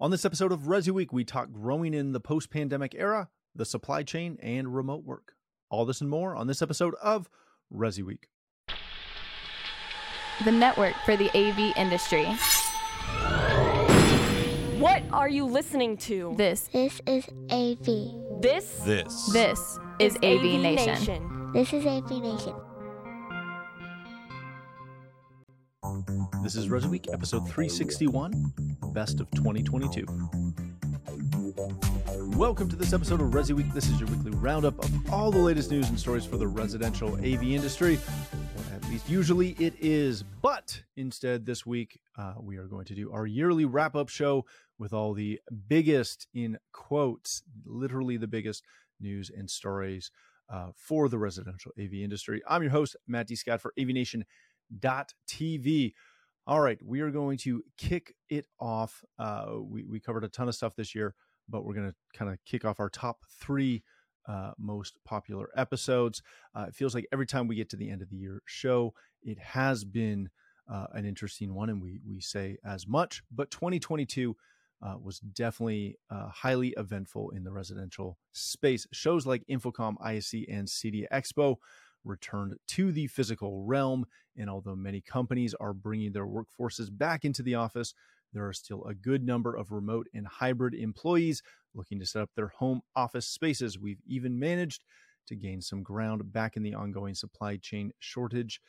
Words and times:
On 0.00 0.10
this 0.10 0.24
episode 0.24 0.50
of 0.50 0.62
Resi 0.62 0.90
Week, 0.90 1.12
we 1.12 1.22
talk 1.24 1.52
growing 1.52 1.94
in 1.94 2.10
the 2.10 2.18
post 2.18 2.50
pandemic 2.50 2.96
era, 2.98 3.28
the 3.54 3.64
supply 3.64 4.02
chain, 4.02 4.36
and 4.42 4.74
remote 4.74 5.04
work. 5.04 5.34
All 5.70 5.84
this 5.84 6.00
and 6.00 6.10
more 6.10 6.34
on 6.34 6.48
this 6.48 6.60
episode 6.60 6.94
of 7.00 7.30
Resi 7.72 8.02
Week. 8.02 8.28
The 10.44 10.50
network 10.50 10.94
for 11.04 11.16
the 11.16 11.30
AV 11.36 11.76
industry. 11.76 12.24
What 14.80 15.04
are 15.12 15.28
you 15.28 15.44
listening 15.44 15.96
to? 15.98 16.34
This, 16.36 16.68
This 16.72 17.00
is 17.06 17.28
AV. 17.52 18.42
This 18.42 18.80
This. 18.84 19.32
this 19.32 19.78
is 20.00 20.16
AV 20.16 20.60
Nation. 20.60 21.52
This 21.52 21.72
is 21.72 21.86
AV 21.86 22.10
Nation. 22.20 22.54
This 26.42 26.56
is 26.56 26.68
Resi 26.68 26.86
Week, 26.86 27.06
episode 27.12 27.48
361, 27.48 28.52
best 28.92 29.20
of 29.20 29.30
2022. 29.32 30.06
Welcome 32.36 32.68
to 32.68 32.76
this 32.76 32.92
episode 32.92 33.20
of 33.20 33.28
Resi 33.28 33.52
Week. 33.52 33.72
This 33.72 33.88
is 33.88 34.00
your 34.00 34.08
weekly 34.08 34.32
roundup 34.32 34.78
of 34.82 35.12
all 35.12 35.30
the 35.30 35.38
latest 35.38 35.70
news 35.70 35.88
and 35.88 35.98
stories 35.98 36.24
for 36.24 36.36
the 36.36 36.46
residential 36.46 37.14
AV 37.14 37.42
industry. 37.42 37.98
Or 38.56 38.74
at 38.74 38.88
least 38.90 39.08
usually 39.08 39.50
it 39.58 39.74
is. 39.80 40.22
But 40.42 40.82
instead, 40.96 41.46
this 41.46 41.64
week, 41.64 42.00
uh, 42.18 42.34
we 42.40 42.56
are 42.56 42.66
going 42.66 42.86
to 42.86 42.94
do 42.94 43.12
our 43.12 43.26
yearly 43.26 43.64
wrap 43.64 43.94
up 43.94 44.08
show 44.08 44.44
with 44.78 44.92
all 44.92 45.14
the 45.14 45.40
biggest, 45.68 46.26
in 46.34 46.58
quotes, 46.72 47.42
literally 47.64 48.16
the 48.16 48.26
biggest 48.26 48.64
news 49.00 49.30
and 49.34 49.48
stories 49.50 50.10
uh, 50.48 50.68
for 50.76 51.08
the 51.08 51.18
residential 51.18 51.72
AV 51.80 51.94
industry. 51.94 52.42
I'm 52.48 52.62
your 52.62 52.72
host, 52.72 52.96
Matt 53.06 53.28
D. 53.28 53.36
Scott 53.36 53.60
for 53.60 53.72
AVNation.tv. 53.78 54.24
All 56.46 56.60
right, 56.60 56.78
we 56.84 57.00
are 57.00 57.10
going 57.10 57.38
to 57.38 57.64
kick 57.78 58.14
it 58.28 58.46
off. 58.60 59.02
Uh, 59.18 59.46
we, 59.60 59.82
we 59.84 59.98
covered 59.98 60.24
a 60.24 60.28
ton 60.28 60.46
of 60.46 60.54
stuff 60.54 60.76
this 60.76 60.94
year, 60.94 61.14
but 61.48 61.64
we're 61.64 61.72
going 61.72 61.88
to 61.88 61.94
kind 62.18 62.30
of 62.30 62.36
kick 62.44 62.66
off 62.66 62.80
our 62.80 62.90
top 62.90 63.24
three 63.40 63.82
uh, 64.28 64.50
most 64.58 64.98
popular 65.06 65.48
episodes. 65.56 66.22
Uh, 66.54 66.66
it 66.68 66.74
feels 66.74 66.94
like 66.94 67.06
every 67.14 67.26
time 67.26 67.48
we 67.48 67.56
get 67.56 67.70
to 67.70 67.76
the 67.76 67.88
end 67.88 68.02
of 68.02 68.10
the 68.10 68.16
year 68.16 68.42
show, 68.44 68.92
it 69.22 69.38
has 69.38 69.84
been 69.84 70.28
uh, 70.70 70.86
an 70.92 71.06
interesting 71.06 71.54
one, 71.54 71.70
and 71.70 71.80
we 71.80 72.00
we 72.06 72.20
say 72.20 72.58
as 72.62 72.86
much. 72.86 73.22
But 73.30 73.50
2022 73.50 74.36
uh, 74.82 74.96
was 75.02 75.20
definitely 75.20 75.96
uh, 76.10 76.28
highly 76.28 76.74
eventful 76.76 77.30
in 77.30 77.44
the 77.44 77.52
residential 77.52 78.18
space. 78.32 78.86
Shows 78.92 79.26
like 79.26 79.44
InfoComm, 79.50 79.94
ISE, 80.02 80.44
and 80.50 80.68
CEDIA 80.68 81.06
Expo 81.10 81.56
returned 82.04 82.54
to 82.68 82.92
the 82.92 83.06
physical 83.06 83.64
realm. 83.64 84.06
And 84.36 84.50
although 84.50 84.76
many 84.76 85.00
companies 85.00 85.54
are 85.54 85.72
bringing 85.72 86.12
their 86.12 86.26
workforces 86.26 86.88
back 86.90 87.24
into 87.24 87.42
the 87.42 87.54
office, 87.54 87.94
there 88.32 88.46
are 88.46 88.52
still 88.52 88.84
a 88.84 88.94
good 88.94 89.24
number 89.24 89.54
of 89.54 89.70
remote 89.70 90.08
and 90.12 90.26
hybrid 90.26 90.74
employees 90.74 91.42
looking 91.74 91.98
to 92.00 92.06
set 92.06 92.22
up 92.22 92.30
their 92.34 92.48
home 92.48 92.82
office 92.96 93.26
spaces. 93.26 93.78
We've 93.78 94.02
even 94.06 94.38
managed 94.38 94.82
to 95.28 95.36
gain 95.36 95.60
some 95.60 95.82
ground 95.82 96.32
back 96.32 96.56
in 96.56 96.62
the 96.62 96.74
ongoing 96.74 97.14
supply 97.14 97.56
chain 97.56 97.92
shortage 97.98 98.60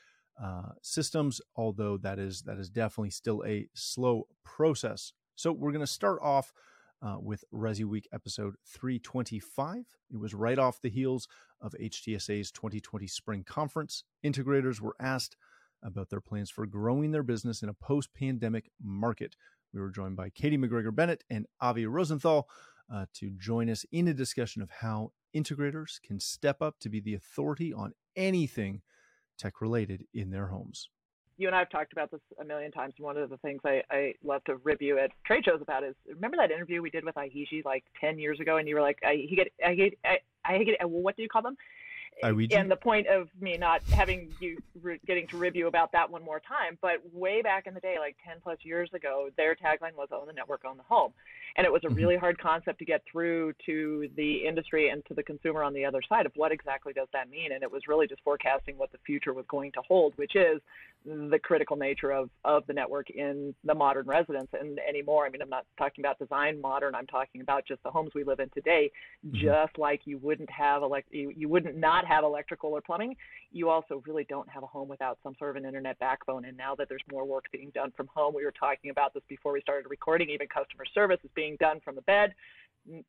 uh, 0.42 0.70
systems, 0.82 1.42
although 1.56 1.98
that 1.98 2.20
is 2.20 2.44
that 2.44 2.58
is 2.58 2.70
definitely 2.70 3.10
still 3.10 3.44
a 3.46 3.68
slow 3.74 4.28
process. 4.44 5.14
So 5.36 5.52
we're 5.52 5.72
going 5.72 5.82
to 5.82 5.88
start 5.88 6.20
off 6.22 6.54
uh, 7.06 7.18
with 7.20 7.44
Resi 7.54 7.86
Week 7.86 8.08
episode 8.12 8.56
325. 8.66 9.86
It 10.12 10.18
was 10.18 10.34
right 10.34 10.58
off 10.58 10.82
the 10.82 10.90
heels 10.90 11.28
of 11.62 11.76
HTSA's 11.80 12.52
2020 12.52 13.06
Spring 13.08 13.44
Conference. 13.44 14.04
Integrators 14.26 14.82
were 14.82 14.96
asked 15.00 15.38
about 15.84 16.10
their 16.10 16.22
plans 16.22 16.50
for 16.50 16.66
growing 16.66 17.12
their 17.12 17.24
business 17.24 17.62
in 17.62 17.70
a 17.70 17.74
post 17.74 18.10
pandemic 18.14 18.72
market. 18.82 19.36
We 19.74 19.82
were 19.82 19.92
joined 19.92 20.16
by 20.16 20.30
Katie 20.30 20.58
McGregor 20.58 20.96
Bennett 20.96 21.24
and 21.30 21.46
Avi 21.62 21.86
Rosenthal 21.86 22.50
uh, 22.92 23.06
to 23.14 23.32
join 23.38 23.70
us 23.70 23.86
in 23.92 24.08
a 24.08 24.14
discussion 24.14 24.62
of 24.62 24.72
how 24.72 25.12
integrators 25.36 26.02
can 26.02 26.20
step 26.20 26.62
up 26.62 26.80
to 26.80 26.90
be 26.90 27.00
the 27.00 27.14
authority 27.14 27.72
on 27.72 27.94
anything 28.16 28.82
tech 29.38 29.62
related 29.62 30.06
in 30.14 30.32
their 30.32 30.48
homes 30.48 30.90
you 31.38 31.48
and 31.48 31.56
I 31.56 31.60
have 31.60 31.70
talked 31.70 31.92
about 31.92 32.12
this 32.12 32.22
a 32.40 32.46
million 32.46 32.72
times. 32.72 32.94
And 32.98 33.06
One 33.06 33.18
of 33.18 33.30
the 33.30 33.38
things 33.38 33.62
I, 33.66 33.82
I 33.92 34.14
love 34.24 34.44
to 34.46 34.56
rib 34.64 34.82
you 34.82 34.98
at 35.00 35.12
trade 35.26 35.44
shows 35.46 35.62
about 35.62 35.84
is 35.84 35.96
remember 36.08 36.38
that 36.38 36.52
interview 36.52 36.82
we 36.82 36.90
did 36.90 37.04
with 37.04 37.16
Ihiji 37.16 37.66
like 37.66 37.84
10 38.00 38.20
years 38.20 38.40
ago, 38.40 38.58
and 38.58 38.68
you 38.68 38.76
were 38.76 38.82
like, 38.82 39.00
I, 39.04 39.26
he 39.28 39.36
get, 39.36 39.48
I 39.66 39.76
get, 39.76 39.94
I, 40.06 40.18
I 40.46 40.64
get, 40.64 40.76
well, 40.82 41.02
what 41.02 41.16
do 41.16 41.24
you 41.24 41.30
call 41.30 41.42
them? 41.42 41.58
Ouija? 42.32 42.58
And 42.58 42.70
the 42.70 42.76
point 42.76 43.08
of 43.08 43.30
me 43.40 43.58
not 43.58 43.82
having 43.92 44.34
you 44.40 44.58
getting 45.06 45.28
to 45.28 45.38
review 45.38 45.68
about 45.68 45.92
that 45.94 46.10
one 46.10 46.24
more 46.24 46.40
time, 46.40 46.78
but 46.82 47.02
way 47.14 47.42
back 47.42 47.68
in 47.68 47.74
the 47.74 47.80
day, 47.80 47.98
like 48.00 48.16
10 48.26 48.38
plus 48.42 48.58
years 48.64 48.90
ago, 48.94 49.30
their 49.38 49.56
tagline 49.56 49.96
was 49.96 50.10
own 50.12 50.28
the 50.28 50.34
network, 50.34 50.64
own 50.66 50.78
the 50.78 50.84
home. 50.84 51.14
And 51.58 51.66
it 51.66 51.72
was 51.72 51.84
a 51.86 51.88
Mhm. 51.88 51.96
really 51.96 52.16
hard 52.18 52.38
concept 52.38 52.80
to 52.80 52.86
get 52.86 53.02
through 53.06 53.54
to 53.66 54.10
the 54.16 54.46
industry 54.46 54.90
and 54.90 55.06
to 55.06 55.14
the 55.14 55.24
consumer 55.24 55.64
on 55.64 55.74
the 55.74 55.86
other 55.86 56.02
side 56.02 56.26
of 56.26 56.36
what 56.36 56.52
exactly 56.52 56.92
does 56.92 57.08
that 57.14 57.30
mean. 57.30 57.54
And 57.54 57.64
it 57.64 57.72
was 57.72 57.88
really 57.88 58.08
just 58.08 58.22
forecasting 58.24 58.78
what 58.78 58.92
the 58.92 58.98
future 59.00 59.34
was 59.34 59.46
going 59.48 59.72
to 59.74 59.82
hold, 59.82 60.18
which 60.18 60.36
is 60.36 60.62
the 61.06 61.40
critical 61.40 61.76
nature 61.76 62.12
of, 62.12 62.30
of 62.44 62.66
the 62.68 62.74
network 62.74 63.10
in 63.10 63.54
the 63.64 63.76
modern 63.76 64.06
residence 64.08 64.50
and 64.60 64.80
anymore. 64.80 65.26
I 65.26 65.30
mean, 65.30 65.42
I'm 65.42 65.50
not 65.50 65.66
talking 65.78 66.04
about 66.04 66.18
design 66.18 66.60
modern. 66.60 66.96
I'm 66.96 67.08
talking 67.08 67.42
about 67.42 67.66
just 67.66 67.84
the 67.84 67.92
homes 67.92 68.14
we 68.16 68.24
live 68.24 68.40
in 68.40 68.50
today. 68.50 68.92
Mhm. 69.26 69.36
Just 69.36 69.78
like 69.78 70.02
you 70.06 70.18
wouldn't 70.18 70.50
have 70.50 70.82
elect, 70.84 71.14
you, 71.14 71.30
you 71.36 71.48
wouldn't 71.48 71.78
not 71.78 72.06
have 72.06 72.15
electrical 72.24 72.72
or 72.72 72.82
plumbing, 72.82 73.16
you 73.52 73.70
also 73.70 74.02
really 74.06 74.26
don't 74.26 74.50
have 74.50 74.64
a 74.64 74.68
home 74.68 74.88
without 74.88 75.18
some 75.24 75.36
sort 75.38 75.52
of 75.52 75.56
an 75.58 75.66
internet 75.66 75.98
backbone. 76.00 76.46
And 76.46 76.56
now 76.58 76.76
that 76.76 76.90
there's 76.90 77.04
more 77.12 77.26
work 77.26 77.46
being 77.52 77.72
done 77.74 77.92
from 77.96 78.08
home, 78.08 78.34
we 78.34 78.46
were 78.46 78.54
talking 78.54 78.90
about 78.90 79.14
this 79.14 79.24
before 79.28 79.54
we 79.54 79.62
started 79.62 79.90
recording. 79.90 80.30
Even 80.30 80.48
customer 80.48 80.86
service 80.94 81.20
is 81.24 81.30
being 81.36 81.58
done 81.60 81.80
from 81.84 81.96
the 81.96 82.02
bed 82.02 82.34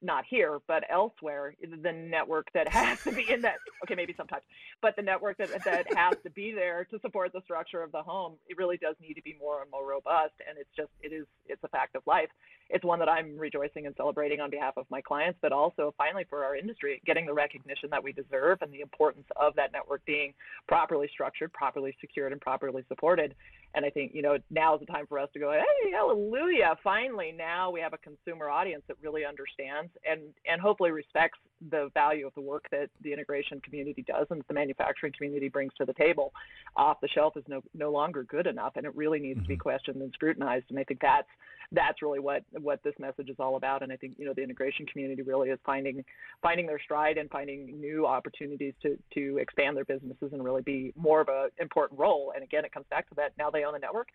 not 0.02 0.24
here, 0.28 0.60
but 0.66 0.84
elsewhere, 0.90 1.54
the 1.60 1.92
network 1.92 2.48
that 2.54 2.68
has 2.68 3.02
to 3.04 3.12
be 3.12 3.30
in 3.30 3.42
that. 3.42 3.56
Okay, 3.84 3.94
maybe 3.94 4.14
sometimes, 4.16 4.42
but 4.82 4.96
the 4.96 5.02
network 5.02 5.36
that 5.36 5.50
that 5.64 5.86
has 5.94 6.16
to 6.24 6.30
be 6.30 6.50
there 6.50 6.86
to 6.90 6.98
support 7.00 7.32
the 7.32 7.40
structure 7.42 7.82
of 7.82 7.92
the 7.92 8.02
home, 8.02 8.34
it 8.48 8.56
really 8.56 8.76
does 8.78 8.96
need 9.00 9.14
to 9.14 9.22
be 9.22 9.36
more 9.38 9.62
and 9.62 9.70
more 9.70 9.86
robust. 9.86 10.32
And 10.48 10.58
it's 10.58 10.70
just, 10.76 10.88
it 11.02 11.12
is, 11.12 11.26
it's 11.46 11.62
a 11.62 11.68
fact 11.68 11.94
of 11.94 12.02
life. 12.04 12.28
It's 12.68 12.84
one 12.84 12.98
that 12.98 13.08
I'm 13.08 13.38
rejoicing 13.38 13.86
and 13.86 13.94
celebrating 13.96 14.40
on 14.40 14.50
behalf 14.50 14.74
of 14.76 14.86
my 14.90 15.00
clients, 15.00 15.38
but 15.40 15.52
also 15.52 15.94
finally 15.96 16.24
for 16.28 16.44
our 16.44 16.56
industry, 16.56 17.00
getting 17.06 17.26
the 17.26 17.34
recognition 17.34 17.90
that 17.90 18.02
we 18.02 18.12
deserve 18.12 18.58
and 18.60 18.72
the 18.72 18.80
importance 18.80 19.26
of 19.36 19.54
that 19.54 19.72
network 19.72 20.04
being 20.04 20.34
properly 20.66 21.08
structured, 21.12 21.52
properly 21.52 21.96
secured, 22.00 22.32
and 22.32 22.40
properly 22.40 22.82
supported. 22.88 23.34
And 23.76 23.84
I 23.84 23.90
think, 23.90 24.12
you 24.14 24.22
know, 24.22 24.38
now 24.50 24.74
is 24.74 24.80
the 24.80 24.86
time 24.86 25.06
for 25.06 25.18
us 25.18 25.28
to 25.34 25.38
go, 25.38 25.52
hey, 25.52 25.90
hallelujah. 25.92 26.76
Finally, 26.82 27.32
now 27.36 27.70
we 27.70 27.78
have 27.80 27.92
a 27.92 27.98
consumer 27.98 28.48
audience 28.48 28.82
that 28.88 28.96
really 29.02 29.26
understands 29.26 29.92
and, 30.10 30.22
and 30.50 30.62
hopefully 30.62 30.90
respects 30.90 31.38
the 31.70 31.90
value 31.92 32.26
of 32.26 32.34
the 32.34 32.40
work 32.40 32.64
that 32.70 32.88
the 33.02 33.12
integration 33.12 33.60
community 33.60 34.02
does 34.08 34.26
and 34.30 34.40
that 34.40 34.48
the 34.48 34.54
manufacturing 34.54 35.12
community 35.14 35.50
brings 35.50 35.74
to 35.74 35.84
the 35.84 35.92
table. 35.92 36.32
Off 36.76 36.96
the 37.02 37.08
shelf 37.08 37.36
is 37.36 37.44
no, 37.48 37.60
no 37.74 37.92
longer 37.92 38.24
good 38.24 38.46
enough, 38.46 38.72
and 38.76 38.86
it 38.86 38.96
really 38.96 39.20
needs 39.20 39.40
to 39.42 39.46
be 39.46 39.56
Mhm. 39.56 39.60
questioned 39.60 40.00
and 40.00 40.12
scrutinized. 40.14 40.64
And 40.70 40.78
I 40.78 40.84
think 40.84 41.00
that's 41.00 41.28
that's 41.72 42.02
really 42.02 42.18
what 42.18 42.42
what 42.60 42.82
this 42.82 42.94
message 42.98 43.28
is 43.28 43.36
all 43.38 43.56
about. 43.56 43.82
And 43.82 43.92
I 43.92 43.96
think 43.96 44.14
you 44.18 44.26
know 44.26 44.32
the 44.34 44.42
integration 44.42 44.86
community 44.86 45.22
really 45.22 45.50
is 45.50 45.58
finding 45.64 46.04
finding 46.42 46.66
their 46.66 46.80
stride 46.80 47.18
and 47.18 47.30
finding 47.30 47.80
new 47.80 48.06
opportunities 48.06 48.74
to 48.82 48.98
to 49.14 49.38
expand 49.38 49.76
their 49.76 49.84
businesses 49.84 50.32
and 50.32 50.44
really 50.44 50.62
be 50.62 50.92
more 50.96 51.20
of 51.20 51.28
a 51.28 51.48
important 51.58 51.98
role. 51.98 52.32
And 52.34 52.44
again, 52.44 52.64
it 52.64 52.72
comes 52.72 52.86
back 52.90 53.08
to 53.08 53.14
that. 53.16 53.32
Now 53.38 53.50
they 53.50 53.64
own 53.64 53.72
the 53.72 53.78
network, 53.78 54.08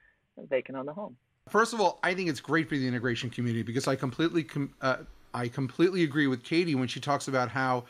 they 0.49 0.61
can 0.61 0.75
own 0.75 0.85
the 0.85 0.93
home. 0.93 1.15
First 1.49 1.73
of 1.73 1.81
all, 1.81 1.99
I 2.03 2.13
think 2.13 2.29
it's 2.29 2.39
great 2.39 2.69
for 2.69 2.77
the 2.77 2.87
integration 2.87 3.29
community 3.29 3.63
because 3.63 3.87
I 3.87 3.95
completely 3.95 4.43
com- 4.43 4.73
uh, 4.81 4.97
I 5.33 5.47
completely 5.47 6.03
agree 6.03 6.27
with 6.27 6.43
Katie 6.43 6.75
when 6.75 6.87
she 6.87 6.99
talks 6.99 7.27
about 7.27 7.49
how 7.49 7.85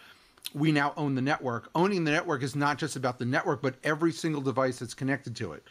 we 0.54 0.72
now 0.72 0.94
own 0.98 1.16
the 1.16 1.22
network. 1.22 1.70
Owning 1.76 2.04
the 2.04 2.12
network 2.12 2.44
is 2.44 2.56
not 2.56 2.78
just 2.78 2.96
about 2.96 3.20
the 3.20 3.26
network, 3.26 3.62
but 3.62 3.76
every 3.84 4.12
single 4.12 4.42
device 4.42 4.80
that's 4.80 4.94
connected 4.94 5.36
to 5.38 5.54
it. 5.54 5.64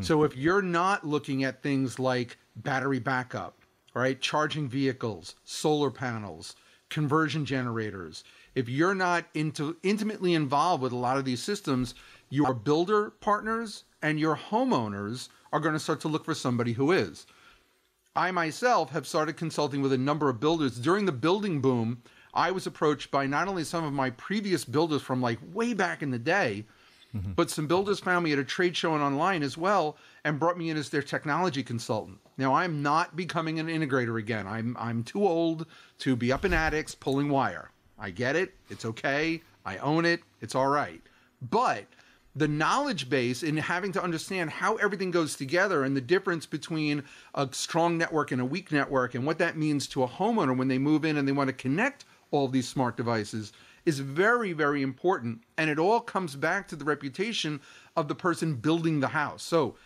So 0.00 0.22
if 0.22 0.34
you're 0.34 0.62
not 0.62 1.06
looking 1.06 1.44
at 1.44 1.62
things 1.62 1.98
like 1.98 2.38
battery 2.56 2.98
backup, 2.98 3.58
right, 3.94 4.20
charging 4.20 4.68
vehicles, 4.68 5.34
solar 5.44 5.90
panels, 5.90 6.56
conversion 6.88 7.44
generators, 7.44 8.24
if 8.54 8.68
you're 8.68 8.94
not 8.94 9.24
into 9.34 9.76
intimately 9.82 10.34
involved 10.34 10.82
with 10.82 10.92
a 10.92 10.96
lot 10.96 11.16
of 11.16 11.24
these 11.24 11.42
systems, 11.42 11.94
your 12.30 12.54
builder 12.54 13.10
partners 13.10 13.84
and 14.00 14.20
your 14.20 14.36
homeowners 14.36 15.28
are 15.52 15.60
going 15.60 15.72
to 15.72 15.80
start 15.80 16.00
to 16.00 16.08
look 16.08 16.24
for 16.24 16.34
somebody 16.34 16.72
who 16.72 16.92
is. 16.92 17.26
I 18.16 18.30
myself 18.30 18.90
have 18.90 19.08
started 19.08 19.36
consulting 19.36 19.82
with 19.82 19.92
a 19.92 19.98
number 19.98 20.28
of 20.28 20.38
builders. 20.38 20.78
During 20.78 21.04
the 21.04 21.12
building 21.12 21.60
boom, 21.60 22.02
I 22.32 22.52
was 22.52 22.66
approached 22.66 23.10
by 23.10 23.26
not 23.26 23.48
only 23.48 23.64
some 23.64 23.84
of 23.84 23.92
my 23.92 24.10
previous 24.10 24.64
builders 24.64 25.02
from 25.02 25.20
like 25.20 25.38
way 25.52 25.74
back 25.74 26.02
in 26.02 26.10
the 26.10 26.18
day, 26.18 26.64
Mm-hmm. 27.14 27.32
but 27.32 27.48
some 27.48 27.68
builders 27.68 28.00
found 28.00 28.24
me 28.24 28.32
at 28.32 28.40
a 28.40 28.44
trade 28.44 28.76
show 28.76 28.92
and 28.94 29.02
online 29.02 29.44
as 29.44 29.56
well 29.56 29.96
and 30.24 30.40
brought 30.40 30.58
me 30.58 30.70
in 30.70 30.76
as 30.76 30.88
their 30.88 31.02
technology 31.02 31.62
consultant. 31.62 32.18
Now 32.36 32.54
I'm 32.54 32.82
not 32.82 33.14
becoming 33.14 33.60
an 33.60 33.68
integrator 33.68 34.18
again. 34.18 34.48
I'm 34.48 34.76
I'm 34.80 35.04
too 35.04 35.24
old 35.24 35.66
to 36.00 36.16
be 36.16 36.32
up 36.32 36.44
in 36.44 36.52
attics 36.52 36.94
pulling 36.94 37.28
wire. 37.28 37.70
I 38.00 38.10
get 38.10 38.34
it. 38.34 38.54
It's 38.68 38.84
okay. 38.84 39.42
I 39.64 39.78
own 39.78 40.04
it. 40.04 40.22
It's 40.40 40.56
all 40.56 40.66
right. 40.66 41.00
But 41.40 41.84
the 42.34 42.48
knowledge 42.48 43.08
base 43.08 43.44
in 43.44 43.56
having 43.56 43.92
to 43.92 44.02
understand 44.02 44.50
how 44.50 44.74
everything 44.76 45.12
goes 45.12 45.36
together 45.36 45.84
and 45.84 45.96
the 45.96 46.00
difference 46.00 46.46
between 46.46 47.04
a 47.34 47.48
strong 47.52 47.96
network 47.96 48.32
and 48.32 48.40
a 48.40 48.44
weak 48.44 48.72
network 48.72 49.14
and 49.14 49.24
what 49.24 49.38
that 49.38 49.56
means 49.56 49.86
to 49.86 50.02
a 50.02 50.08
homeowner 50.08 50.56
when 50.56 50.66
they 50.66 50.78
move 50.78 51.04
in 51.04 51.16
and 51.16 51.28
they 51.28 51.32
want 51.32 51.46
to 51.48 51.54
connect 51.54 52.04
all 52.32 52.48
these 52.48 52.68
smart 52.68 52.96
devices 52.96 53.52
is 53.84 53.98
very, 53.98 54.52
very 54.52 54.82
important. 54.82 55.42
And 55.58 55.70
it 55.70 55.78
all 55.78 56.00
comes 56.00 56.36
back 56.36 56.68
to 56.68 56.76
the 56.76 56.84
reputation 56.84 57.60
of 57.96 58.08
the 58.08 58.14
person 58.14 58.56
building 58.56 59.00
the 59.00 59.08
house. 59.08 59.42
So 59.42 59.76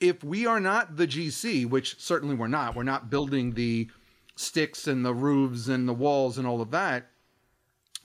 if 0.00 0.24
we 0.24 0.46
are 0.46 0.60
not 0.60 0.96
the 0.96 1.06
GC, 1.06 1.68
which 1.68 1.98
certainly 2.00 2.34
we're 2.34 2.46
not, 2.48 2.74
we're 2.74 2.82
not 2.82 3.10
building 3.10 3.52
the 3.52 3.88
sticks 4.36 4.86
and 4.86 5.04
the 5.04 5.14
roofs 5.14 5.68
and 5.68 5.88
the 5.88 5.92
walls 5.92 6.38
and 6.38 6.46
all 6.46 6.60
of 6.60 6.70
that. 6.72 7.10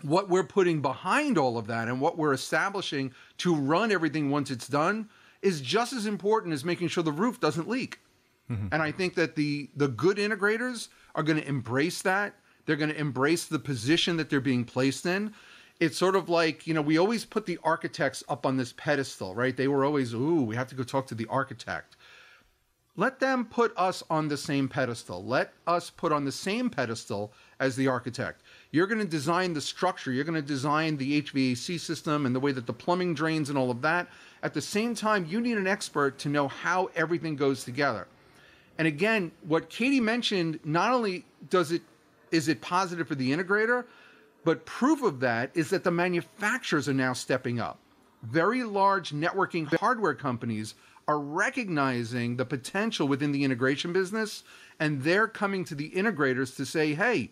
What 0.01 0.29
we're 0.29 0.43
putting 0.43 0.81
behind 0.81 1.37
all 1.37 1.57
of 1.57 1.67
that 1.67 1.87
and 1.87 1.99
what 1.99 2.17
we're 2.17 2.33
establishing 2.33 3.13
to 3.39 3.53
run 3.53 3.91
everything 3.91 4.29
once 4.29 4.49
it's 4.49 4.67
done 4.67 5.09
is 5.41 5.61
just 5.61 5.91
as 5.91 6.05
important 6.05 6.53
as 6.53 6.63
making 6.63 6.87
sure 6.87 7.03
the 7.03 7.11
roof 7.11 7.39
doesn't 7.39 7.67
leak. 7.67 7.99
Mm-hmm. 8.49 8.67
And 8.71 8.81
I 8.81 8.91
think 8.91 9.15
that 9.15 9.35
the 9.35 9.69
the 9.75 9.87
good 9.87 10.17
integrators 10.17 10.87
are 11.15 11.23
going 11.23 11.39
to 11.39 11.47
embrace 11.47 12.01
that. 12.03 12.35
They're 12.69 12.75
going 12.75 12.91
to 12.91 12.99
embrace 12.99 13.45
the 13.45 13.57
position 13.57 14.17
that 14.17 14.29
they're 14.29 14.39
being 14.39 14.63
placed 14.63 15.07
in. 15.07 15.33
It's 15.79 15.97
sort 15.97 16.15
of 16.15 16.29
like, 16.29 16.67
you 16.67 16.75
know, 16.75 16.83
we 16.83 16.99
always 16.99 17.25
put 17.25 17.47
the 17.47 17.57
architects 17.63 18.23
up 18.29 18.45
on 18.45 18.57
this 18.57 18.73
pedestal, 18.77 19.33
right? 19.33 19.57
They 19.57 19.67
were 19.67 19.83
always, 19.83 20.13
ooh, 20.13 20.43
we 20.43 20.55
have 20.55 20.67
to 20.67 20.75
go 20.75 20.83
talk 20.83 21.07
to 21.07 21.15
the 21.15 21.25
architect. 21.31 21.95
Let 22.95 23.19
them 23.19 23.45
put 23.45 23.75
us 23.75 24.03
on 24.07 24.27
the 24.27 24.37
same 24.37 24.69
pedestal. 24.69 25.25
Let 25.25 25.51
us 25.65 25.89
put 25.89 26.11
on 26.11 26.25
the 26.25 26.31
same 26.31 26.69
pedestal 26.69 27.33
as 27.59 27.75
the 27.75 27.87
architect. 27.87 28.43
You're 28.69 28.85
going 28.85 29.01
to 29.01 29.07
design 29.07 29.53
the 29.53 29.61
structure, 29.61 30.11
you're 30.11 30.23
going 30.23 30.39
to 30.39 30.47
design 30.47 30.97
the 30.97 31.23
HVAC 31.23 31.79
system 31.79 32.27
and 32.27 32.35
the 32.35 32.39
way 32.39 32.51
that 32.51 32.67
the 32.67 32.73
plumbing 32.73 33.15
drains 33.15 33.49
and 33.49 33.57
all 33.57 33.71
of 33.71 33.81
that. 33.81 34.09
At 34.43 34.53
the 34.53 34.61
same 34.61 34.93
time, 34.93 35.25
you 35.27 35.41
need 35.41 35.57
an 35.57 35.65
expert 35.65 36.19
to 36.19 36.29
know 36.29 36.47
how 36.47 36.91
everything 36.95 37.35
goes 37.35 37.63
together. 37.63 38.05
And 38.77 38.87
again, 38.87 39.31
what 39.47 39.71
Katie 39.71 39.99
mentioned, 39.99 40.59
not 40.63 40.93
only 40.93 41.25
does 41.49 41.71
it 41.71 41.81
is 42.31 42.47
it 42.47 42.61
positive 42.61 43.07
for 43.07 43.15
the 43.15 43.31
integrator, 43.31 43.85
but 44.43 44.65
proof 44.65 45.03
of 45.03 45.19
that 45.19 45.51
is 45.53 45.69
that 45.69 45.83
the 45.83 45.91
manufacturers 45.91 46.87
are 46.87 46.93
now 46.93 47.13
stepping 47.13 47.59
up. 47.59 47.79
Very 48.23 48.63
large 48.63 49.11
networking 49.11 49.73
hardware 49.77 50.13
companies 50.13 50.75
are 51.07 51.19
recognizing 51.19 52.35
the 52.35 52.45
potential 52.45 53.07
within 53.07 53.31
the 53.31 53.43
integration 53.43 53.91
business 53.93 54.43
and 54.79 55.01
they're 55.03 55.27
coming 55.27 55.65
to 55.65 55.75
the 55.75 55.89
integrators 55.91 56.55
to 56.55 56.65
say, 56.65 56.93
hey, 56.93 57.31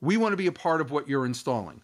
we 0.00 0.16
want 0.16 0.32
to 0.32 0.36
be 0.36 0.46
a 0.46 0.52
part 0.52 0.80
of 0.80 0.90
what 0.90 1.08
you're 1.08 1.26
installing. 1.26 1.80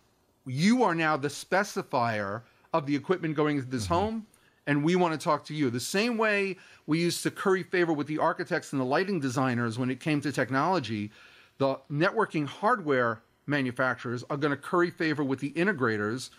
You 0.47 0.83
are 0.83 0.95
now 0.95 1.17
the 1.17 1.29
specifier 1.29 2.43
of 2.73 2.87
the 2.87 2.97
equipment 2.97 3.37
going 3.37 3.57
into 3.59 3.69
this 3.69 3.85
mm-hmm. 3.85 3.95
home, 3.95 4.27
and 4.67 4.85
we 4.85 4.97
want 4.97 5.19
to 5.19 5.23
talk 5.23 5.45
to 5.47 5.55
you. 5.55 5.71
The 5.71 5.81
same 5.81 6.19
way 6.19 6.57
we 6.87 7.01
used 7.01 7.23
to 7.23 7.31
curry 7.31 7.63
favor 7.63 7.93
with 7.93 8.07
the 8.07 8.19
architects 8.19 8.73
and 8.73 8.81
the 8.81 8.85
lighting 8.85 9.21
designers 9.21 9.79
when 9.79 9.91
it 9.91 10.01
came 10.01 10.21
to 10.21 10.33
technology, 10.33 11.11
the 11.59 11.79
networking 11.91 12.47
hardware 12.47 13.23
manufacturers 13.47 14.25
are 14.31 14.37
going 14.37 14.51
to 14.51 14.57
curry 14.57 14.91
favor 14.91 15.25
with 15.25 15.41
the 15.41 15.53
integrators, 15.53 16.31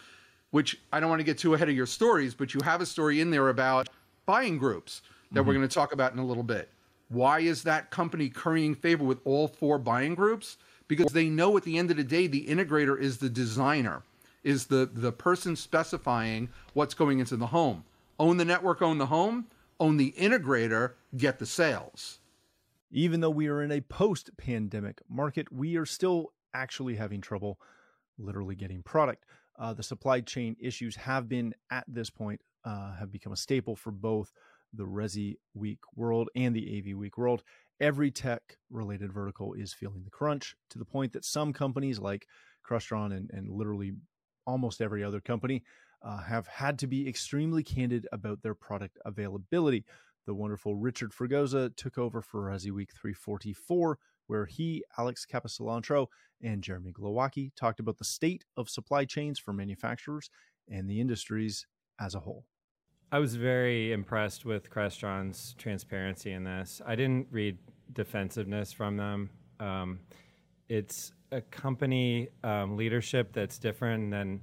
which 0.51 0.79
I 0.91 0.99
don't 0.99 1.09
want 1.09 1.19
to 1.19 1.25
get 1.25 1.37
too 1.37 1.53
ahead 1.53 1.69
of 1.69 1.75
your 1.75 1.85
stories, 1.85 2.33
but 2.33 2.53
you 2.53 2.61
have 2.63 2.81
a 2.81 2.85
story 2.85 3.21
in 3.21 3.31
there 3.31 3.49
about 3.49 3.89
buying 4.25 4.57
groups 4.57 5.01
that 5.31 5.39
mm-hmm. 5.39 5.47
we're 5.47 5.53
going 5.55 5.67
to 5.67 5.73
talk 5.73 5.93
about 5.93 6.13
in 6.13 6.19
a 6.19 6.25
little 6.25 6.43
bit. 6.43 6.69
Why 7.09 7.39
is 7.39 7.63
that 7.63 7.91
company 7.91 8.29
currying 8.29 8.75
favor 8.75 9.03
with 9.03 9.19
all 9.25 9.47
four 9.47 9.77
buying 9.77 10.15
groups? 10.15 10.57
Because 10.87 11.11
they 11.13 11.29
know 11.29 11.55
at 11.57 11.63
the 11.63 11.77
end 11.77 11.91
of 11.91 11.97
the 11.97 12.03
day, 12.03 12.27
the 12.27 12.45
integrator 12.45 12.99
is 12.99 13.17
the 13.17 13.29
designer, 13.29 14.03
is 14.43 14.65
the, 14.65 14.89
the 14.91 15.11
person 15.11 15.55
specifying 15.55 16.49
what's 16.73 16.93
going 16.93 17.19
into 17.19 17.37
the 17.37 17.47
home. 17.47 17.83
Own 18.19 18.37
the 18.37 18.45
network, 18.45 18.81
own 18.81 18.97
the 18.97 19.05
home, 19.05 19.47
own 19.79 19.97
the 19.97 20.13
integrator, 20.17 20.91
get 21.17 21.39
the 21.39 21.45
sales. 21.45 22.19
Even 22.95 23.21
though 23.21 23.29
we 23.31 23.47
are 23.47 23.63
in 23.63 23.71
a 23.71 23.81
post 23.81 24.29
pandemic 24.37 25.01
market, 25.09 25.51
we 25.51 25.77
are 25.77 25.85
still 25.85 26.31
actually 26.53 26.95
having 26.95 27.21
trouble 27.21 27.59
literally 28.19 28.55
getting 28.55 28.83
product. 28.83 29.25
Uh, 29.57 29.73
the 29.73 29.81
supply 29.81 30.21
chain 30.21 30.55
issues 30.61 30.95
have 30.95 31.27
been 31.27 31.55
at 31.71 31.83
this 31.87 32.11
point 32.11 32.39
uh, 32.65 32.93
have 32.93 33.11
become 33.11 33.33
a 33.33 33.37
staple 33.37 33.75
for 33.75 33.89
both 33.89 34.31
the 34.73 34.85
Resi 34.85 35.37
Week 35.55 35.79
world 35.95 36.29
and 36.35 36.55
the 36.55 36.77
AV 36.77 36.95
Week 36.95 37.17
world. 37.17 37.43
Every 37.79 38.11
tech 38.11 38.57
related 38.69 39.11
vertical 39.11 39.53
is 39.53 39.73
feeling 39.73 40.03
the 40.03 40.11
crunch 40.11 40.55
to 40.69 40.77
the 40.77 40.85
point 40.85 41.13
that 41.13 41.25
some 41.25 41.51
companies 41.51 41.97
like 41.97 42.27
Crestron 42.67 43.11
and, 43.11 43.29
and 43.33 43.49
literally 43.49 43.93
almost 44.45 44.81
every 44.81 45.03
other 45.03 45.19
company 45.19 45.63
uh, 46.03 46.17
have 46.17 46.45
had 46.45 46.77
to 46.79 46.87
be 46.87 47.07
extremely 47.09 47.63
candid 47.63 48.07
about 48.11 48.43
their 48.43 48.53
product 48.53 48.99
availability. 49.03 49.83
The 50.25 50.33
wonderful 50.33 50.75
Richard 50.75 51.11
Fregosa 51.11 51.75
took 51.75 51.97
over 51.97 52.21
for 52.21 52.43
Resi 52.43 52.71
Week 52.71 52.91
344, 52.93 53.99
where 54.27 54.45
he, 54.45 54.83
Alex 54.97 55.25
Capecelatro, 55.29 56.07
and 56.41 56.63
Jeremy 56.63 56.93
Glowacki 56.93 57.51
talked 57.55 57.79
about 57.79 57.97
the 57.97 58.05
state 58.05 58.45
of 58.55 58.69
supply 58.69 59.05
chains 59.05 59.37
for 59.37 59.51
manufacturers 59.51 60.29
and 60.69 60.89
the 60.89 61.01
industries 61.01 61.65
as 61.99 62.15
a 62.15 62.19
whole. 62.19 62.45
I 63.11 63.19
was 63.19 63.35
very 63.35 63.91
impressed 63.91 64.45
with 64.45 64.69
Crestron's 64.69 65.55
transparency 65.57 66.31
in 66.31 66.45
this. 66.45 66.81
I 66.85 66.95
didn't 66.95 67.27
read 67.29 67.57
defensiveness 67.91 68.71
from 68.71 68.97
them. 68.97 69.29
Um, 69.59 69.99
it's 70.67 71.11
a 71.31 71.41
company 71.41 72.29
um, 72.43 72.75
leadership 72.75 73.33
that's 73.33 73.59
different 73.59 74.09
than 74.09 74.41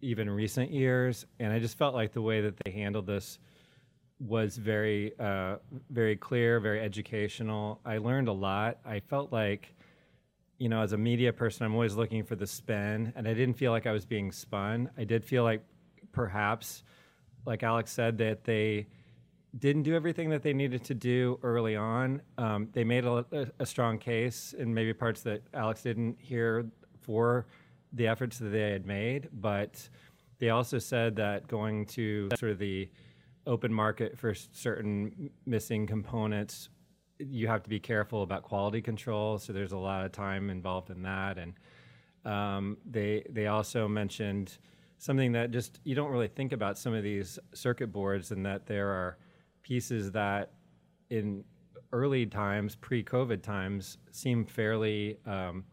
even 0.00 0.28
recent 0.28 0.72
years, 0.72 1.26
and 1.38 1.52
I 1.52 1.58
just 1.58 1.78
felt 1.78 1.94
like 1.94 2.12
the 2.12 2.22
way 2.22 2.40
that 2.40 2.54
they 2.64 2.72
handled 2.72 3.06
this 3.06 3.38
was 4.22 4.56
very, 4.56 5.12
uh, 5.18 5.56
very 5.90 6.16
clear, 6.16 6.60
very 6.60 6.80
educational. 6.80 7.80
I 7.84 7.98
learned 7.98 8.28
a 8.28 8.32
lot. 8.32 8.78
I 8.84 9.00
felt 9.00 9.32
like, 9.32 9.74
you 10.58 10.68
know, 10.68 10.80
as 10.80 10.92
a 10.92 10.98
media 10.98 11.32
person, 11.32 11.66
I'm 11.66 11.74
always 11.74 11.94
looking 11.94 12.22
for 12.24 12.36
the 12.36 12.46
spin, 12.46 13.12
and 13.16 13.26
I 13.26 13.34
didn't 13.34 13.54
feel 13.54 13.72
like 13.72 13.86
I 13.86 13.92
was 13.92 14.06
being 14.06 14.30
spun. 14.30 14.90
I 14.96 15.04
did 15.04 15.24
feel 15.24 15.42
like 15.42 15.64
perhaps 16.12 16.84
like 17.44 17.62
Alex 17.62 17.90
said, 17.90 18.18
that 18.18 18.44
they 18.44 18.86
didn't 19.58 19.82
do 19.82 19.94
everything 19.94 20.30
that 20.30 20.42
they 20.42 20.52
needed 20.52 20.84
to 20.84 20.94
do 20.94 21.38
early 21.42 21.76
on. 21.76 22.22
Um, 22.38 22.68
they 22.72 22.84
made 22.84 23.04
a, 23.04 23.24
a, 23.58 23.66
strong 23.66 23.98
case, 23.98 24.54
and 24.58 24.74
maybe 24.74 24.94
parts 24.94 25.22
that 25.22 25.42
Alex 25.52 25.82
didn't 25.82 26.16
hear 26.18 26.66
for 27.00 27.46
the 27.92 28.06
efforts 28.06 28.38
that 28.38 28.48
they 28.48 28.70
had 28.70 28.86
made. 28.86 29.28
But 29.32 29.88
they 30.38 30.50
also 30.50 30.78
said 30.78 31.16
that 31.16 31.48
going 31.48 31.86
to 31.86 32.28
sort 32.38 32.52
of 32.52 32.58
the 32.58 32.88
open 33.46 33.72
market 33.72 34.18
for 34.18 34.34
certain 34.34 35.30
missing 35.46 35.86
components, 35.86 36.68
you 37.18 37.48
have 37.48 37.62
to 37.62 37.68
be 37.68 37.80
careful 37.80 38.22
about 38.22 38.42
quality 38.42 38.80
control. 38.80 39.38
So 39.38 39.52
there's 39.52 39.72
a 39.72 39.78
lot 39.78 40.04
of 40.04 40.12
time 40.12 40.50
involved 40.50 40.90
in 40.90 41.02
that, 41.02 41.38
and 41.38 41.54
um, 42.24 42.76
they 42.88 43.24
they 43.28 43.46
also 43.46 43.88
mentioned 43.88 44.58
something 44.98 45.32
that 45.32 45.50
just 45.50 45.80
you 45.82 45.96
don't 45.96 46.10
really 46.12 46.28
think 46.28 46.52
about 46.52 46.78
some 46.78 46.94
of 46.94 47.02
these 47.02 47.38
circuit 47.52 47.88
boards 47.88 48.30
and 48.30 48.46
that 48.46 48.66
there 48.66 48.88
are 48.88 49.18
pieces 49.62 50.12
that 50.12 50.52
in 51.10 51.42
early 51.92 52.24
times 52.24 52.76
pre-covid 52.76 53.42
times 53.42 53.98
seem 54.12 54.44
fairly 54.44 55.18
um, 55.26 55.64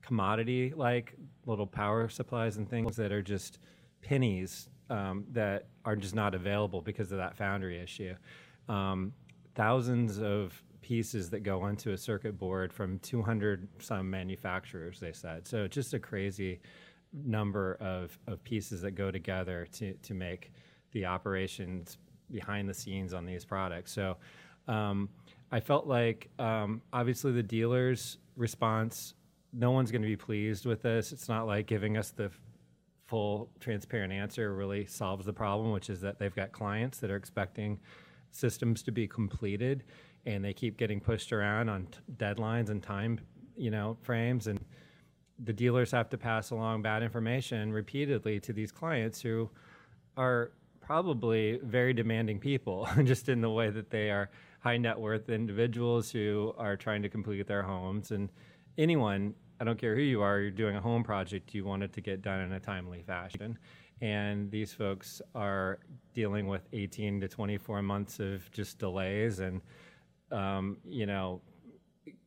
commodity 0.00 0.72
like 0.74 1.14
little 1.44 1.66
power 1.66 2.08
supplies 2.08 2.56
and 2.56 2.70
things 2.70 2.96
that 2.96 3.12
are 3.12 3.22
just 3.22 3.58
pennies 4.00 4.69
um, 4.90 5.24
that 5.32 5.66
are 5.84 5.96
just 5.96 6.14
not 6.14 6.34
available 6.34 6.80
because 6.80 7.12
of 7.12 7.18
that 7.18 7.36
foundry 7.36 7.78
issue 7.78 8.14
um, 8.68 9.12
thousands 9.54 10.20
of 10.20 10.62
pieces 10.82 11.30
that 11.30 11.40
go 11.40 11.60
onto 11.62 11.92
a 11.92 11.96
circuit 11.96 12.38
board 12.38 12.72
from 12.72 12.98
200 13.00 13.68
some 13.78 14.08
manufacturers 14.10 15.00
they 15.00 15.12
said 15.12 15.46
so 15.46 15.66
just 15.68 15.94
a 15.94 15.98
crazy 15.98 16.60
number 17.12 17.76
of, 17.80 18.18
of 18.26 18.42
pieces 18.44 18.80
that 18.82 18.92
go 18.92 19.10
together 19.10 19.66
to, 19.72 19.94
to 19.94 20.14
make 20.14 20.52
the 20.92 21.04
operations 21.04 21.98
behind 22.30 22.68
the 22.68 22.74
scenes 22.74 23.12
on 23.12 23.26
these 23.26 23.44
products. 23.44 23.92
So 23.92 24.16
um, 24.68 25.08
I 25.50 25.60
felt 25.60 25.86
like 25.86 26.30
um, 26.38 26.82
obviously 26.92 27.32
the 27.32 27.42
dealer's 27.42 28.18
response, 28.36 29.14
no 29.52 29.72
one's 29.72 29.90
going 29.90 30.02
to 30.02 30.08
be 30.08 30.16
pleased 30.16 30.66
with 30.66 30.82
this. 30.82 31.12
It's 31.12 31.28
not 31.28 31.46
like 31.46 31.66
giving 31.66 31.96
us 31.96 32.10
the 32.10 32.30
full 33.10 33.50
transparent 33.60 34.12
answer 34.12 34.54
really 34.54 34.86
solves 34.86 35.26
the 35.26 35.32
problem, 35.32 35.72
which 35.72 35.90
is 35.90 36.00
that 36.00 36.18
they've 36.18 36.34
got 36.34 36.52
clients 36.52 36.98
that 37.00 37.10
are 37.10 37.16
expecting 37.16 37.78
systems 38.30 38.82
to 38.84 38.92
be 38.92 39.06
completed 39.06 39.84
and 40.24 40.44
they 40.44 40.54
keep 40.54 40.78
getting 40.78 41.00
pushed 41.00 41.32
around 41.32 41.68
on 41.68 41.86
t- 41.86 41.98
deadlines 42.16 42.70
and 42.70 42.82
time 42.82 43.18
you 43.56 43.70
know 43.70 43.96
frames 44.02 44.46
and 44.46 44.60
the 45.42 45.52
dealers 45.52 45.90
have 45.90 46.08
to 46.10 46.18
pass 46.18 46.50
along 46.50 46.82
bad 46.82 47.02
information 47.02 47.72
repeatedly 47.72 48.38
to 48.40 48.52
these 48.52 48.70
clients 48.70 49.20
who 49.20 49.50
are 50.16 50.52
probably 50.80 51.58
very 51.62 51.92
demanding 51.92 52.38
people, 52.38 52.88
just 53.04 53.28
in 53.28 53.40
the 53.40 53.50
way 53.50 53.70
that 53.70 53.90
they 53.90 54.10
are 54.10 54.30
high 54.60 54.76
net 54.76 54.98
worth 54.98 55.28
individuals 55.30 56.10
who 56.10 56.52
are 56.58 56.76
trying 56.76 57.00
to 57.02 57.08
complete 57.08 57.46
their 57.46 57.62
homes. 57.62 58.10
And 58.10 58.28
anyone, 58.76 59.34
I 59.60 59.64
don't 59.64 59.78
care 59.78 59.94
who 59.94 60.00
you 60.00 60.22
are, 60.22 60.40
you're 60.40 60.50
doing 60.50 60.76
a 60.76 60.80
home 60.80 61.04
project, 61.04 61.54
you 61.54 61.64
want 61.64 61.82
it 61.82 61.92
to 61.92 62.00
get 62.00 62.22
done 62.22 62.40
in 62.40 62.52
a 62.52 62.60
timely 62.60 63.02
fashion. 63.02 63.58
and 64.00 64.50
these 64.50 64.72
folks 64.72 65.20
are 65.34 65.78
dealing 66.14 66.46
with 66.48 66.62
18 66.72 67.20
to 67.20 67.28
24 67.28 67.82
months 67.82 68.18
of 68.18 68.50
just 68.50 68.78
delays 68.78 69.40
and 69.40 69.60
um, 70.32 70.78
you 70.88 71.06
know 71.06 71.40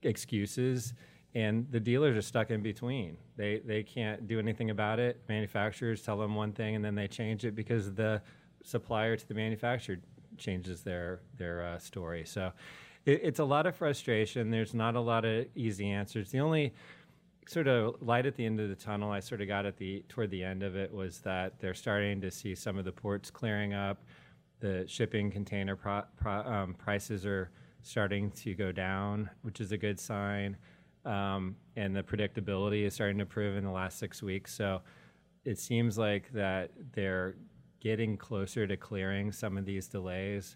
excuses. 0.04 0.94
And 1.36 1.66
the 1.72 1.80
dealers 1.80 2.16
are 2.16 2.22
stuck 2.22 2.52
in 2.52 2.62
between. 2.62 3.18
They 3.38 3.62
they 3.66 3.82
can't 3.82 4.28
do 4.28 4.38
anything 4.40 4.70
about 4.70 5.00
it. 5.00 5.22
Manufacturers 5.28 6.04
tell 6.04 6.18
them 6.18 6.36
one 6.36 6.52
thing 6.52 6.76
and 6.76 6.86
then 6.86 6.94
they 6.94 7.08
change 7.08 7.44
it 7.44 7.56
because 7.56 7.94
the 7.94 8.22
supplier 8.64 9.16
to 9.18 9.28
the 9.28 9.34
manufacturer 9.34 9.98
changes 10.38 10.82
their 10.84 11.22
their 11.38 11.66
uh, 11.66 11.80
story. 11.80 12.24
So 12.26 12.52
it, 13.06 13.22
it's 13.24 13.40
a 13.40 13.44
lot 13.46 13.66
of 13.66 13.76
frustration. 13.76 14.52
There's 14.52 14.76
not 14.76 14.96
a 14.96 15.00
lot 15.00 15.26
of 15.26 15.48
easy 15.56 15.90
answers. 15.90 16.30
The 16.30 16.40
only 16.40 16.74
sort 17.50 17.68
of 17.68 17.96
light 18.02 18.26
at 18.26 18.36
the 18.36 18.46
end 18.46 18.60
of 18.60 18.70
the 18.70 18.76
tunnel 18.76 19.12
I 19.12 19.20
sort 19.20 19.42
of 19.42 19.48
got 19.48 19.66
at 19.66 19.78
the 19.78 20.04
toward 20.10 20.30
the 20.32 20.44
end 20.44 20.64
of 20.64 20.76
it 20.76 20.94
was 20.94 21.20
that 21.20 21.60
they're 21.60 21.74
starting 21.74 22.22
to 22.22 22.32
see 22.32 22.56
some 22.56 22.78
of 22.78 22.86
the 22.86 22.92
ports 22.92 23.30
clearing 23.30 23.74
up. 23.74 24.04
The 24.60 24.86
shipping 24.88 25.30
container 25.30 25.76
pro, 25.76 26.04
pro, 26.18 26.34
um, 26.42 26.74
prices 26.76 27.26
are 27.26 27.52
starting 27.82 28.32
to 28.32 28.54
go 28.54 28.72
down, 28.72 29.30
which 29.42 29.60
is 29.60 29.72
a 29.72 29.78
good 29.78 30.00
sign. 30.00 30.58
Um, 31.06 31.58
and 31.76 31.96
the 31.96 32.04
predictability 32.04 32.84
is 32.84 32.94
starting 32.94 33.18
to 33.18 33.24
improve 33.24 33.58
in 33.58 33.66
the 33.66 33.72
last 33.72 34.00
six 34.00 34.24
weeks. 34.24 34.54
So 34.54 34.82
it 35.44 35.60
seems 35.60 35.98
like 35.98 36.32
that 36.32 36.72
they're 36.94 37.36
getting 37.82 38.16
closer 38.16 38.66
to 38.66 38.78
clearing 38.78 39.32
some 39.32 39.58
of 39.58 39.66
these 39.66 39.88
delays. 39.88 40.56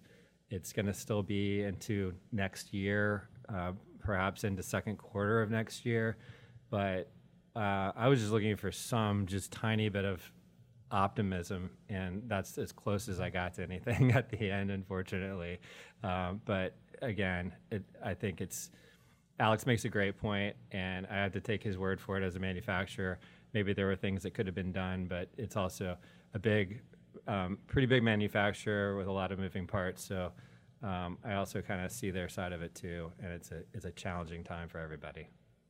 It's 0.49 0.71
going 0.71 0.85
to 0.85 0.93
still 0.93 1.21
be 1.21 1.63
into 1.63 2.13
next 2.31 2.73
year, 2.73 3.27
uh, 3.53 3.73
perhaps 3.99 4.45
into 4.45 4.63
second 4.63 4.97
quarter 4.97 5.41
of 5.41 5.51
next 5.51 5.85
year 5.85 6.17
but 6.69 7.11
uh, 7.55 7.91
I 7.95 8.07
was 8.07 8.19
just 8.19 8.31
looking 8.31 8.55
for 8.55 8.71
some 8.71 9.25
just 9.25 9.51
tiny 9.51 9.89
bit 9.89 10.05
of 10.05 10.21
optimism, 10.91 11.71
and 11.89 12.23
that's 12.27 12.57
as 12.57 12.71
close 12.71 13.09
as 13.09 13.19
I 13.19 13.29
got 13.29 13.53
to 13.55 13.63
anything 13.63 14.11
at 14.15 14.29
the 14.29 14.51
end, 14.51 14.71
unfortunately. 14.71 15.59
Um, 16.03 16.41
but 16.45 16.75
again, 17.01 17.53
it, 17.71 17.83
I 18.03 18.13
think 18.13 18.41
it's 18.41 18.69
Alex 19.39 19.65
makes 19.65 19.85
a 19.85 19.89
great 19.89 20.17
point, 20.17 20.55
and 20.71 21.05
I 21.07 21.15
have 21.15 21.31
to 21.33 21.41
take 21.41 21.63
his 21.63 21.77
word 21.77 21.99
for 22.01 22.17
it 22.17 22.23
as 22.23 22.35
a 22.35 22.39
manufacturer. 22.39 23.19
Maybe 23.53 23.73
there 23.73 23.85
were 23.85 23.95
things 23.95 24.23
that 24.23 24.33
could 24.33 24.45
have 24.45 24.55
been 24.55 24.71
done, 24.71 25.05
but 25.05 25.29
it's 25.37 25.55
also 25.55 25.97
a 26.33 26.39
big, 26.39 26.81
um, 27.27 27.59
pretty 27.67 27.85
big 27.85 28.03
manufacturer 28.03 28.97
with 28.97 29.07
a 29.07 29.11
lot 29.11 29.31
of 29.31 29.39
moving 29.39 29.67
parts. 29.67 30.03
So 30.03 30.31
um, 30.83 31.17
I 31.23 31.33
also 31.35 31.61
kind 31.61 31.83
of 31.83 31.91
see 31.91 32.11
their 32.11 32.29
side 32.29 32.51
of 32.51 32.61
it 32.61 32.73
too, 32.75 33.11
and 33.21 33.31
it's 33.31 33.51
a 33.51 33.63
it's 33.73 33.85
a 33.85 33.91
challenging 33.91 34.43
time 34.43 34.69
for 34.69 34.79
everybody. 34.79 35.27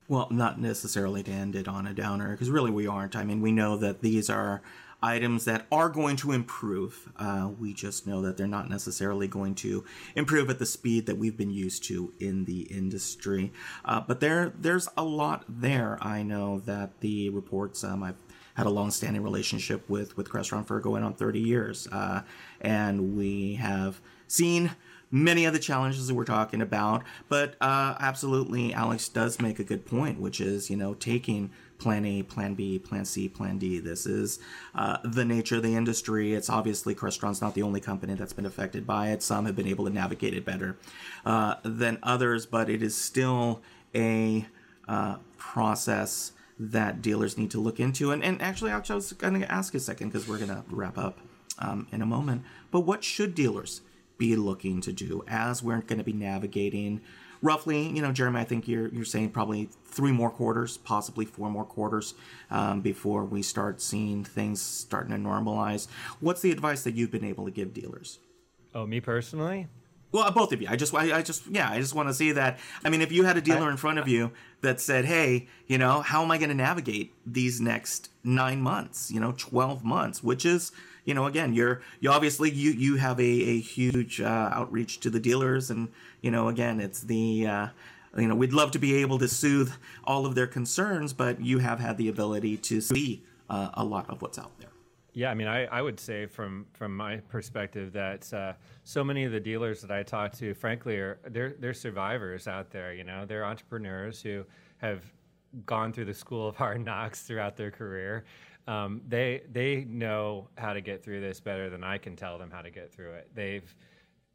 Well, 0.08 0.28
not 0.32 0.60
necessarily 0.60 1.22
to 1.24 1.32
end 1.32 1.56
it 1.56 1.68
on 1.68 1.86
a 1.86 1.94
downer, 1.94 2.32
because 2.32 2.50
really 2.50 2.72
we 2.72 2.88
aren't. 2.88 3.16
I 3.16 3.26
mean, 3.26 3.42
we 3.42 3.52
know 3.52 3.76
that 3.78 4.02
these 4.02 4.30
are 4.30 4.62
items 5.04 5.46
that 5.46 5.66
are 5.72 5.90
going 5.90 6.16
to 6.18 6.32
improve. 6.32 7.12
Uh, 7.18 7.50
we 7.60 7.74
just 7.74 8.08
know 8.08 8.22
that 8.22 8.38
they're 8.38 8.48
not 8.48 8.70
necessarily 8.70 9.28
going 9.28 9.54
to 9.54 9.84
improve 10.16 10.50
at 10.50 10.60
the 10.60 10.66
speed 10.66 11.06
that 11.06 11.18
we've 11.18 11.38
been 11.38 11.52
used 11.52 11.84
to 11.84 12.14
in 12.20 12.46
the 12.46 12.62
industry. 12.62 13.52
Uh, 13.86 14.00
but 14.00 14.20
there, 14.20 14.54
there's 14.60 14.88
a 14.98 15.04
lot 15.04 15.44
there. 15.48 15.98
I 16.02 16.24
know 16.24 16.60
that 16.62 17.00
the 17.02 17.30
reports. 17.30 17.84
Um, 17.84 18.02
I've 18.02 18.16
had 18.56 18.66
a 18.66 18.72
long-standing 18.72 19.22
relationship 19.22 19.88
with 19.88 20.18
with 20.18 20.30
Crestron 20.30 20.66
for 20.66 20.80
going 20.80 21.04
on 21.04 21.14
30 21.14 21.40
years, 21.40 21.88
uh, 21.92 22.22
and 22.60 23.16
we 23.16 23.56
have 23.56 24.02
seen 24.28 24.72
many 25.12 25.46
of 25.46 25.54
the 25.54 25.60
challenges 25.60 26.08
that 26.08 26.14
we're 26.14 26.26
talking 26.26 26.62
about. 26.62 27.04
But 27.30 27.56
uh, 27.62 27.96
absolutely, 28.00 28.74
Alex 28.74 29.10
does 29.10 29.40
make 29.42 29.60
a 29.60 29.64
good 29.64 29.86
point, 29.86 30.20
which 30.20 30.42
is, 30.42 30.70
you 30.70 30.78
know, 30.78 30.94
taking 30.94 31.52
plan 31.78 32.06
A, 32.06 32.24
plan 32.24 32.56
B, 32.56 32.80
plan 32.80 33.06
C, 33.06 33.30
plan 33.30 33.58
D. 33.58 33.80
This 33.80 34.06
is 34.06 34.40
uh, 34.76 34.98
the 35.04 35.26
nature 35.26 35.58
of 35.58 35.64
the 35.64 35.76
industry. 35.76 36.34
It's 36.34 36.50
obviously 36.50 36.96
Crestron's 36.96 37.42
not 37.42 37.54
the 37.54 37.62
only 37.62 37.80
company 37.80 38.16
that's 38.16 38.34
been 38.34 38.46
affected 38.46 38.86
by 38.86 39.10
it. 39.10 39.22
Some 39.22 39.46
have 39.46 39.56
been 39.56 39.68
able 39.68 39.86
to 39.86 39.92
navigate 39.92 40.34
it 40.34 40.46
better 40.46 40.78
uh, 41.26 41.56
than 41.64 42.00
others, 42.04 42.46
but 42.46 42.70
it 42.70 42.82
is 42.82 42.96
still 42.96 43.62
a 43.94 44.46
uh, 44.88 45.18
process 45.38 46.32
that 46.60 47.02
dealers 47.02 47.38
need 47.38 47.52
to 47.52 47.60
look 47.60 47.80
into. 47.80 48.12
And, 48.12 48.24
and 48.24 48.42
actually, 48.42 48.72
I 48.72 48.80
was 48.80 49.14
going 49.14 49.40
to 49.40 49.52
ask 49.52 49.76
a 49.76 49.80
second 49.80 50.10
because 50.10 50.28
we're 50.28 50.40
going 50.40 50.50
to 50.50 50.64
wrap 50.70 50.98
up 50.98 51.20
um, 51.60 51.88
in 51.92 52.02
a 52.02 52.06
moment. 52.06 52.44
But 52.72 52.82
what 52.82 53.04
should 53.04 53.36
dealers 53.36 53.82
be 54.18 54.36
looking 54.36 54.82
to 54.82 54.92
do 54.92 55.24
as 55.28 55.62
we're 55.62 55.82
going 55.82 56.00
to 56.00 56.04
be 56.04 56.14
navigating 56.14 57.02
roughly, 57.42 57.88
you 57.88 58.02
know, 58.02 58.12
Jeremy, 58.12 58.40
I 58.40 58.44
think 58.44 58.68
you're 58.68 58.88
you're 58.88 59.06
saying 59.06 59.32
probably 59.32 59.70
three 59.86 60.12
more 60.12 60.30
quarters, 60.30 60.78
possibly 60.78 61.26
four 61.26 61.50
more 61.50 61.66
quarters 61.66 62.14
um, 62.50 62.82
before 62.82 63.26
we 63.26 63.42
start 63.42 63.82
seeing 63.82 64.24
things 64.24 64.62
starting 64.62 65.12
to 65.12 65.18
normalize. 65.18 65.88
What's 66.20 66.42
the 66.42 66.52
advice 66.52 66.84
that 66.84 66.96
you've 66.96 67.12
been 67.12 67.26
able 67.26 67.46
to 67.46 67.52
give 67.52 67.74
dealers? 67.74 68.20
Oh, 68.74 68.86
me 68.86 69.00
personally? 69.00 69.68
Well, 70.12 70.32
both 70.32 70.54
of 70.54 70.62
you. 70.62 70.68
I 70.70 70.78
just, 70.78 70.96
I, 70.96 71.18
I 71.18 71.22
just, 71.22 71.48
yeah, 71.48 71.70
I 71.70 71.80
just 71.80 71.94
want 71.94 72.08
to 72.08 72.14
see 72.14 72.32
that. 72.32 72.60
I 72.86 72.90
mean, 72.90 73.02
if 73.02 73.12
you 73.12 73.24
had 73.24 73.36
a 73.36 73.42
dealer 73.42 73.70
in 73.70 73.76
front 73.76 74.00
of 74.00 74.08
you 74.08 74.32
that 74.62 74.80
said, 74.80 75.04
"Hey, 75.04 75.48
you 75.68 75.78
know, 75.78 76.02
how 76.02 76.24
am 76.24 76.32
I 76.32 76.38
going 76.38 76.50
to 76.50 76.56
navigate 76.56 77.14
these 77.26 77.60
next 77.60 78.10
nine 78.24 78.62
months? 78.62 79.12
You 79.12 79.20
know, 79.20 79.34
twelve 79.34 79.84
months, 79.84 80.24
which 80.24 80.46
is 80.46 80.72
you 81.08 81.14
know, 81.14 81.26
again, 81.26 81.54
you're 81.54 81.82
you 82.02 82.12
obviously 82.12 82.52
you 82.52 82.72
you 82.72 82.98
have 82.98 83.18
a, 83.18 83.24
a 83.24 83.60
huge 83.60 84.20
uh, 84.20 84.50
outreach 84.54 85.00
to 85.00 85.10
the 85.10 85.22
dealers, 85.22 85.72
and 85.72 85.88
you 86.22 86.30
know, 86.30 86.50
again, 86.50 86.82
it's 86.82 87.00
the 87.00 87.48
uh, 87.48 87.68
you 88.18 88.28
know 88.28 88.36
we'd 88.36 88.52
love 88.52 88.72
to 88.72 88.80
be 88.80 88.96
able 88.96 89.18
to 89.20 89.28
soothe 89.30 89.72
all 90.04 90.26
of 90.26 90.36
their 90.36 90.48
concerns, 90.48 91.14
but 91.14 91.40
you 91.40 91.60
have 91.60 91.80
had 91.80 91.98
the 91.98 92.10
ability 92.10 92.58
to 92.58 92.82
see 92.82 93.24
uh, 93.50 93.70
a 93.76 93.86
lot 93.86 94.10
of 94.10 94.22
what's 94.22 94.38
out 94.38 94.52
there. 94.60 94.70
Yeah, 95.14 95.32
I 95.32 95.34
mean, 95.34 95.48
I, 95.48 95.64
I 95.68 95.82
would 95.82 95.98
say 95.98 96.26
from 96.26 96.66
from 96.74 96.96
my 96.96 97.18
perspective 97.30 97.94
that 97.94 98.32
uh, 98.34 98.54
so 98.84 99.02
many 99.02 99.24
of 99.24 99.32
the 99.32 99.40
dealers 99.40 99.80
that 99.80 99.92
I 99.92 100.04
talk 100.04 100.34
to, 100.34 100.54
frankly, 100.54 100.98
are 100.98 101.20
they're 101.30 101.54
they're 101.58 101.74
survivors 101.74 102.50
out 102.50 102.70
there. 102.70 102.94
You 102.94 103.06
know, 103.06 103.26
they're 103.26 103.46
entrepreneurs 103.46 104.22
who 104.22 104.44
have 104.80 105.06
gone 105.66 105.94
through 105.94 106.06
the 106.06 106.14
school 106.14 106.50
of 106.50 106.58
hard 106.58 106.84
knocks 106.86 107.22
throughout 107.22 107.56
their 107.56 107.72
career 107.72 108.26
um, 108.68 109.02
they 109.08 109.44
they 109.52 109.86
know 109.86 110.50
how 110.58 110.74
to 110.74 110.82
get 110.82 111.04
through 111.04 111.22
this 111.22 111.40
better 111.40 111.70
than 111.70 111.84
I 111.84 111.98
can 111.98 112.16
tell 112.16 112.38
them 112.38 112.52
how 112.52 112.62
to 112.62 112.70
get 112.70 112.92
through 112.92 113.14
it. 113.14 113.30
They've 113.34 113.76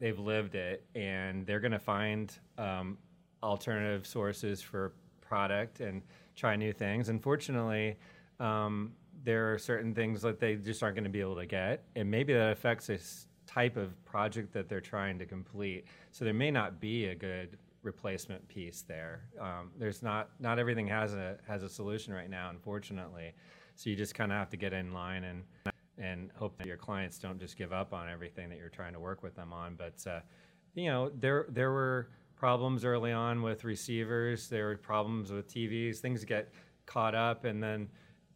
they've 0.00 0.18
lived 0.18 0.54
it, 0.54 0.84
and 0.94 1.46
they're 1.46 1.60
going 1.60 1.72
to 1.72 1.78
find 1.78 2.32
um, 2.58 2.98
alternative 3.42 4.06
sources 4.06 4.62
for 4.62 4.94
product 5.20 5.80
and 5.80 6.02
try 6.34 6.56
new 6.56 6.72
things. 6.72 7.08
Unfortunately, 7.08 7.96
um, 8.40 8.92
there 9.22 9.52
are 9.52 9.58
certain 9.58 9.94
things 9.94 10.22
that 10.22 10.40
they 10.40 10.56
just 10.56 10.82
aren't 10.82 10.96
going 10.96 11.04
to 11.04 11.10
be 11.10 11.20
able 11.20 11.36
to 11.36 11.46
get, 11.46 11.84
and 11.94 12.10
maybe 12.10 12.32
that 12.32 12.50
affects 12.50 12.86
this 12.86 13.26
type 13.46 13.76
of 13.76 14.02
project 14.04 14.52
that 14.54 14.68
they're 14.68 14.80
trying 14.80 15.18
to 15.18 15.26
complete. 15.26 15.84
So 16.10 16.24
there 16.24 16.34
may 16.34 16.50
not 16.50 16.80
be 16.80 17.06
a 17.06 17.14
good 17.14 17.58
replacement 17.82 18.46
piece 18.48 18.82
there. 18.82 19.24
Um, 19.40 19.72
there's 19.78 20.02
not 20.02 20.30
not 20.40 20.58
everything 20.58 20.86
has 20.88 21.14
a 21.14 21.36
has 21.46 21.62
a 21.62 21.68
solution 21.68 22.14
right 22.14 22.30
now, 22.30 22.48
unfortunately. 22.48 23.34
So 23.82 23.90
you 23.90 23.96
just 23.96 24.14
kind 24.14 24.30
of 24.30 24.38
have 24.38 24.48
to 24.50 24.56
get 24.56 24.72
in 24.72 24.92
line 24.92 25.24
and 25.24 25.42
and 25.98 26.30
hope 26.36 26.56
that 26.58 26.68
your 26.68 26.76
clients 26.76 27.18
don't 27.18 27.38
just 27.38 27.56
give 27.56 27.72
up 27.72 27.92
on 27.92 28.08
everything 28.08 28.48
that 28.48 28.58
you're 28.58 28.68
trying 28.68 28.92
to 28.92 29.00
work 29.00 29.24
with 29.24 29.34
them 29.34 29.52
on. 29.52 29.74
But 29.74 30.06
uh, 30.08 30.20
you 30.74 30.86
know, 30.86 31.10
there 31.18 31.46
there 31.48 31.72
were 31.72 32.10
problems 32.36 32.84
early 32.84 33.10
on 33.10 33.42
with 33.42 33.64
receivers. 33.64 34.48
There 34.48 34.66
were 34.66 34.76
problems 34.76 35.32
with 35.32 35.48
TVs. 35.52 35.98
Things 35.98 36.24
get 36.24 36.52
caught 36.86 37.16
up, 37.16 37.44
and 37.44 37.60
then 37.60 37.88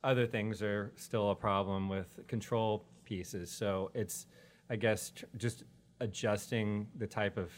other 0.03 0.27
things 0.27 0.63
are 0.63 0.93
still 0.97 1.31
a 1.31 1.35
problem 1.37 1.89
with 1.89 2.27
control 2.27 2.85
pieces. 3.05 3.49
So 3.49 3.93
it's, 3.95 4.27
I 4.69 4.75
guess, 4.75 5.11
tr- 5.11 5.27
just 5.37 5.63
adjusting 6.01 6.89
the 6.99 7.07
type 7.07 7.37
of 7.37 7.53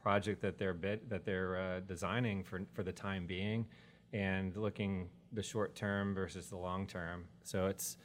project 0.00 0.42
that 0.42 0.58
they're 0.58 0.74
bit 0.74 1.10
that 1.10 1.24
they're 1.24 1.56
uh, 1.56 1.80
designing 1.80 2.44
for 2.44 2.62
for 2.72 2.84
the 2.84 2.92
time 2.92 3.26
being, 3.26 3.66
and 4.12 4.56
looking 4.56 5.08
the 5.32 5.42
short 5.42 5.74
term 5.74 6.14
versus 6.14 6.48
the 6.48 6.56
long 6.56 6.86
term. 6.86 7.24
So 7.42 7.66
it's, 7.66 7.96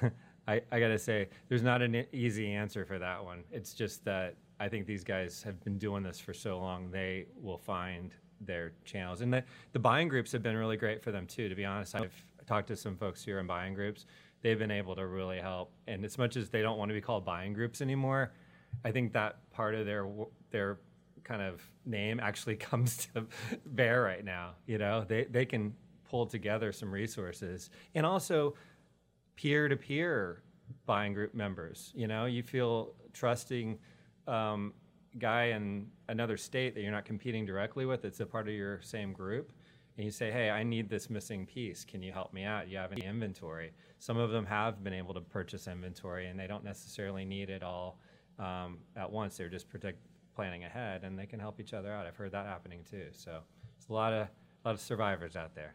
I, 0.48 0.60
I 0.70 0.80
got 0.80 0.88
to 0.88 0.98
say, 0.98 1.28
there's 1.48 1.62
not 1.62 1.82
an 1.82 2.06
easy 2.12 2.52
answer 2.52 2.84
for 2.84 2.98
that 2.98 3.24
one. 3.24 3.44
It's 3.50 3.74
just 3.74 4.04
that 4.04 4.36
I 4.58 4.68
think 4.68 4.86
these 4.86 5.04
guys 5.04 5.42
have 5.42 5.62
been 5.64 5.78
doing 5.78 6.02
this 6.02 6.18
for 6.18 6.32
so 6.32 6.58
long, 6.58 6.90
they 6.90 7.26
will 7.40 7.58
find 7.58 8.14
their 8.40 8.72
channels. 8.84 9.20
And 9.20 9.32
the, 9.32 9.44
the 9.72 9.78
buying 9.78 10.08
groups 10.08 10.32
have 10.32 10.42
been 10.42 10.56
really 10.56 10.76
great 10.76 11.02
for 11.02 11.12
them 11.12 11.26
too, 11.26 11.48
to 11.48 11.54
be 11.54 11.64
honest. 11.64 11.94
I've 11.94 12.14
talked 12.46 12.68
to 12.68 12.76
some 12.76 12.96
folks 12.96 13.24
here 13.24 13.38
in 13.38 13.46
buying 13.46 13.74
groups. 13.74 14.06
They've 14.42 14.58
been 14.58 14.70
able 14.70 14.96
to 14.96 15.06
really 15.06 15.38
help. 15.38 15.72
And 15.86 16.04
as 16.04 16.18
much 16.18 16.36
as 16.36 16.48
they 16.48 16.62
don't 16.62 16.78
want 16.78 16.88
to 16.88 16.94
be 16.94 17.00
called 17.00 17.24
buying 17.24 17.52
groups 17.52 17.80
anymore, 17.80 18.32
I 18.84 18.90
think 18.90 19.12
that 19.12 19.50
part 19.50 19.74
of 19.74 19.86
their 19.86 20.08
their 20.50 20.78
kind 21.24 21.42
of 21.42 21.62
name 21.84 22.20
actually 22.20 22.56
comes 22.70 23.08
to 23.14 23.26
bear 23.66 24.02
right 24.02 24.24
now. 24.24 24.54
You 24.66 24.78
know, 24.78 25.04
they, 25.06 25.24
they 25.24 25.44
can 25.44 25.74
pull 26.12 26.26
together 26.26 26.72
some 26.72 26.92
resources 26.92 27.70
and 27.94 28.04
also 28.04 28.54
peer 29.34 29.66
to 29.66 29.76
peer 29.76 30.42
buying 30.84 31.14
group 31.14 31.34
members. 31.34 31.90
You 31.96 32.06
know, 32.06 32.26
you 32.26 32.42
feel 32.42 32.92
trusting 33.14 33.78
um, 34.28 34.74
guy 35.18 35.44
in 35.56 35.86
another 36.08 36.36
state 36.36 36.74
that 36.74 36.82
you're 36.82 36.92
not 36.92 37.06
competing 37.06 37.46
directly 37.46 37.86
with. 37.86 38.04
It's 38.04 38.20
a 38.20 38.26
part 38.26 38.46
of 38.46 38.54
your 38.54 38.80
same 38.82 39.12
group. 39.14 39.52
and 39.96 40.04
you 40.06 40.10
say, 40.10 40.30
"Hey, 40.30 40.48
I 40.50 40.62
need 40.62 40.88
this 40.88 41.10
missing 41.10 41.44
piece. 41.46 41.84
Can 41.84 42.02
you 42.02 42.12
help 42.12 42.32
me 42.32 42.44
out? 42.44 42.66
You 42.68 42.78
have 42.78 42.92
any 42.92 43.04
inventory?" 43.04 43.72
Some 43.98 44.16
of 44.16 44.30
them 44.30 44.46
have 44.46 44.82
been 44.82 44.94
able 44.94 45.14
to 45.14 45.20
purchase 45.20 45.66
inventory, 45.68 46.28
and 46.28 46.38
they 46.40 46.46
don't 46.46 46.64
necessarily 46.64 47.24
need 47.26 47.50
it 47.50 47.62
all 47.62 47.98
um, 48.38 48.78
at 48.96 49.10
once. 49.10 49.36
They're 49.36 49.50
just 49.50 49.68
protect, 49.68 49.98
planning 50.34 50.64
ahead, 50.64 51.04
and 51.04 51.18
they 51.18 51.26
can 51.26 51.38
help 51.40 51.60
each 51.60 51.74
other 51.74 51.92
out. 51.92 52.06
I've 52.06 52.16
heard 52.16 52.32
that 52.32 52.46
happening 52.46 52.84
too. 52.90 53.08
So 53.12 53.40
it's 53.76 53.88
a 53.88 53.92
lot 53.92 54.12
of 54.14 54.28
a 54.64 54.68
lot 54.68 54.74
of 54.74 54.80
survivors 54.80 55.36
out 55.36 55.54
there. 55.54 55.74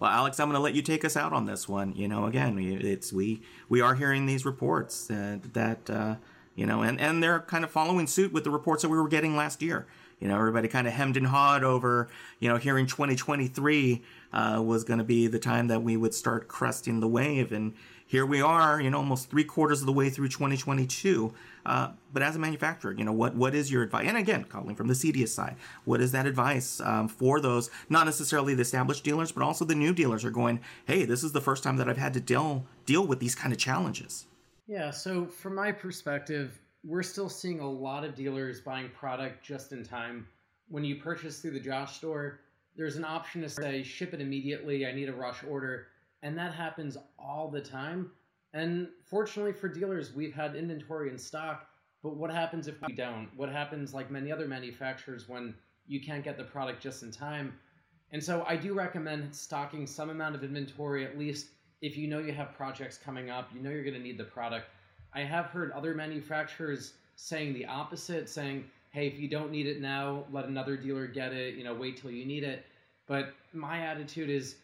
Well, 0.00 0.10
Alex, 0.10 0.40
I'm 0.40 0.48
going 0.48 0.56
to 0.56 0.62
let 0.62 0.74
you 0.74 0.80
take 0.80 1.04
us 1.04 1.14
out 1.14 1.34
on 1.34 1.44
this 1.44 1.68
one. 1.68 1.94
You 1.94 2.08
know, 2.08 2.24
again, 2.24 2.58
it's 2.58 3.12
we 3.12 3.42
we 3.68 3.82
are 3.82 3.94
hearing 3.94 4.24
these 4.24 4.46
reports 4.46 5.10
uh, 5.10 5.38
that 5.52 5.90
uh, 5.90 6.16
you 6.54 6.64
know, 6.64 6.80
and 6.82 6.98
and 6.98 7.22
they're 7.22 7.40
kind 7.40 7.64
of 7.64 7.70
following 7.70 8.06
suit 8.06 8.32
with 8.32 8.44
the 8.44 8.50
reports 8.50 8.80
that 8.80 8.88
we 8.88 8.96
were 8.96 9.08
getting 9.08 9.36
last 9.36 9.60
year. 9.60 9.86
You 10.18 10.28
know, 10.28 10.36
everybody 10.36 10.68
kind 10.68 10.86
of 10.86 10.94
hemmed 10.94 11.18
and 11.18 11.26
hawed 11.26 11.64
over, 11.64 12.08
you 12.40 12.48
know, 12.48 12.56
hearing 12.56 12.86
2023 12.86 14.02
uh, 14.32 14.62
was 14.64 14.84
going 14.84 14.98
to 14.98 15.04
be 15.04 15.26
the 15.26 15.38
time 15.38 15.68
that 15.68 15.82
we 15.82 15.96
would 15.96 16.14
start 16.14 16.46
cresting 16.48 17.00
the 17.00 17.08
wave. 17.08 17.52
And 17.52 17.74
here 18.10 18.26
we 18.26 18.42
are, 18.42 18.80
you 18.80 18.90
know, 18.90 18.98
almost 18.98 19.30
three 19.30 19.44
quarters 19.44 19.78
of 19.78 19.86
the 19.86 19.92
way 19.92 20.10
through 20.10 20.26
2022. 20.26 21.32
Uh, 21.64 21.92
but 22.12 22.24
as 22.24 22.34
a 22.34 22.40
manufacturer, 22.40 22.90
you 22.90 23.04
know, 23.04 23.12
what 23.12 23.36
what 23.36 23.54
is 23.54 23.70
your 23.70 23.84
advice? 23.84 24.04
And 24.08 24.16
again, 24.16 24.42
calling 24.42 24.74
from 24.74 24.88
the 24.88 24.94
CDS 24.94 25.28
side, 25.28 25.54
what 25.84 26.00
is 26.00 26.10
that 26.10 26.26
advice 26.26 26.80
um, 26.80 27.06
for 27.06 27.38
those, 27.40 27.70
not 27.88 28.06
necessarily 28.06 28.52
the 28.52 28.62
established 28.62 29.04
dealers, 29.04 29.30
but 29.30 29.44
also 29.44 29.64
the 29.64 29.76
new 29.76 29.94
dealers 29.94 30.24
are 30.24 30.32
going, 30.32 30.58
hey, 30.86 31.04
this 31.04 31.22
is 31.22 31.30
the 31.30 31.40
first 31.40 31.62
time 31.62 31.76
that 31.76 31.88
I've 31.88 31.98
had 31.98 32.12
to 32.14 32.20
deal 32.20 32.66
deal 32.84 33.06
with 33.06 33.20
these 33.20 33.36
kind 33.36 33.52
of 33.52 33.60
challenges. 33.60 34.26
Yeah. 34.66 34.90
So 34.90 35.26
from 35.26 35.54
my 35.54 35.70
perspective, 35.70 36.58
we're 36.82 37.04
still 37.04 37.28
seeing 37.28 37.60
a 37.60 37.70
lot 37.70 38.02
of 38.02 38.16
dealers 38.16 38.60
buying 38.60 38.88
product 38.88 39.44
just 39.44 39.70
in 39.70 39.84
time. 39.84 40.26
When 40.68 40.82
you 40.82 40.96
purchase 40.96 41.38
through 41.38 41.52
the 41.52 41.60
Josh 41.60 41.98
store, 41.98 42.40
there's 42.76 42.96
an 42.96 43.04
option 43.04 43.40
to 43.42 43.48
say 43.48 43.84
ship 43.84 44.14
it 44.14 44.20
immediately. 44.20 44.84
I 44.84 44.90
need 44.90 45.08
a 45.08 45.12
rush 45.12 45.44
order, 45.48 45.86
and 46.22 46.36
that 46.38 46.54
happens 46.54 46.96
all 47.18 47.48
the 47.48 47.60
time. 47.60 48.10
And 48.52 48.88
fortunately 49.04 49.52
for 49.52 49.68
dealers, 49.68 50.14
we've 50.14 50.34
had 50.34 50.56
inventory 50.56 51.10
in 51.10 51.18
stock. 51.18 51.66
But 52.02 52.16
what 52.16 52.30
happens 52.30 52.66
if 52.66 52.80
we 52.86 52.94
don't? 52.94 53.28
What 53.36 53.50
happens, 53.50 53.92
like 53.92 54.10
many 54.10 54.32
other 54.32 54.48
manufacturers, 54.48 55.28
when 55.28 55.54
you 55.86 56.00
can't 56.00 56.24
get 56.24 56.38
the 56.38 56.44
product 56.44 56.82
just 56.82 57.02
in 57.02 57.10
time? 57.10 57.52
And 58.10 58.22
so 58.22 58.44
I 58.48 58.56
do 58.56 58.74
recommend 58.74 59.34
stocking 59.34 59.86
some 59.86 60.10
amount 60.10 60.34
of 60.34 60.42
inventory, 60.42 61.04
at 61.04 61.18
least 61.18 61.48
if 61.82 61.96
you 61.96 62.08
know 62.08 62.18
you 62.18 62.32
have 62.32 62.54
projects 62.54 62.98
coming 62.98 63.30
up, 63.30 63.50
you 63.54 63.60
know 63.60 63.70
you're 63.70 63.84
going 63.84 63.94
to 63.94 64.00
need 64.00 64.18
the 64.18 64.24
product 64.24 64.66
I 65.12 65.20
have 65.20 65.46
heard 65.46 65.72
other 65.72 65.94
manufacturers 65.94 66.94
saying 67.16 67.54
the 67.54 67.66
opposite, 67.66 68.28
saying, 68.28 68.64
hey, 68.90 69.06
if 69.06 69.18
you 69.18 69.28
don't 69.28 69.50
need 69.50 69.66
it 69.66 69.80
now, 69.80 70.24
let 70.30 70.46
another 70.46 70.76
dealer 70.76 71.06
get 71.06 71.32
it, 71.32 71.54
you 71.54 71.64
know, 71.64 71.74
wait 71.74 72.00
till 72.00 72.10
you 72.10 72.24
need 72.24 72.44
it. 72.44 72.64
But 73.06 73.34
my 73.52 73.80
attitude 73.80 74.30
is 74.30 74.56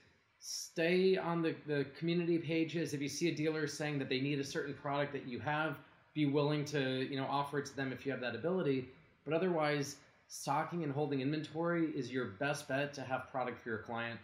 stay 0.49 1.17
on 1.17 1.43
the, 1.43 1.57
the 1.67 1.85
community 1.99 2.39
pages. 2.39 2.95
If 2.95 3.01
you 3.01 3.09
see 3.09 3.29
a 3.29 3.35
dealer 3.35 3.67
saying 3.67 3.99
that 3.99 4.09
they 4.09 4.21
need 4.21 4.39
a 4.39 4.45
certain 4.45 4.75
product 4.75 5.13
that 5.15 5.27
you 5.27 5.41
have, 5.41 5.81
be 6.15 6.27
willing 6.27 6.65
to, 6.67 7.05
you 7.11 7.17
know, 7.17 7.27
offer 7.29 7.59
it 7.59 7.67
to 7.67 7.75
them 7.75 7.93
if 7.93 8.07
you 8.07 8.13
have 8.13 8.21
that 8.21 8.37
ability. 8.37 8.87
But 9.25 9.35
otherwise, 9.35 9.97
stocking 10.29 10.85
and 10.85 10.93
holding 10.93 11.21
inventory 11.21 11.87
is 11.97 12.13
your 12.13 12.27
best 12.27 12.69
bet 12.69 12.95
to 12.95 13.01
have 13.01 13.29
product 13.29 13.61
for 13.61 13.71
your 13.71 13.79
client. 13.79 14.21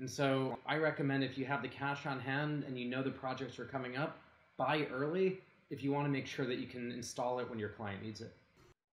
And 0.00 0.10
so 0.10 0.58
I 0.66 0.76
recommend 0.76 1.22
if 1.22 1.38
you 1.38 1.44
have 1.44 1.62
the 1.62 1.68
cash 1.68 2.04
on 2.04 2.18
hand 2.18 2.64
and 2.66 2.76
you 2.76 2.90
know 2.90 3.04
the 3.04 3.10
projects 3.10 3.56
are 3.60 3.64
coming 3.64 3.96
up, 3.96 4.18
buy 4.56 4.88
early 4.92 5.38
if 5.70 5.84
you 5.84 5.92
want 5.92 6.04
to 6.04 6.10
make 6.10 6.26
sure 6.26 6.46
that 6.46 6.58
you 6.58 6.66
can 6.66 6.90
install 6.90 7.38
it 7.38 7.48
when 7.48 7.60
your 7.60 7.68
client 7.68 8.02
needs 8.02 8.20
it. 8.20 8.34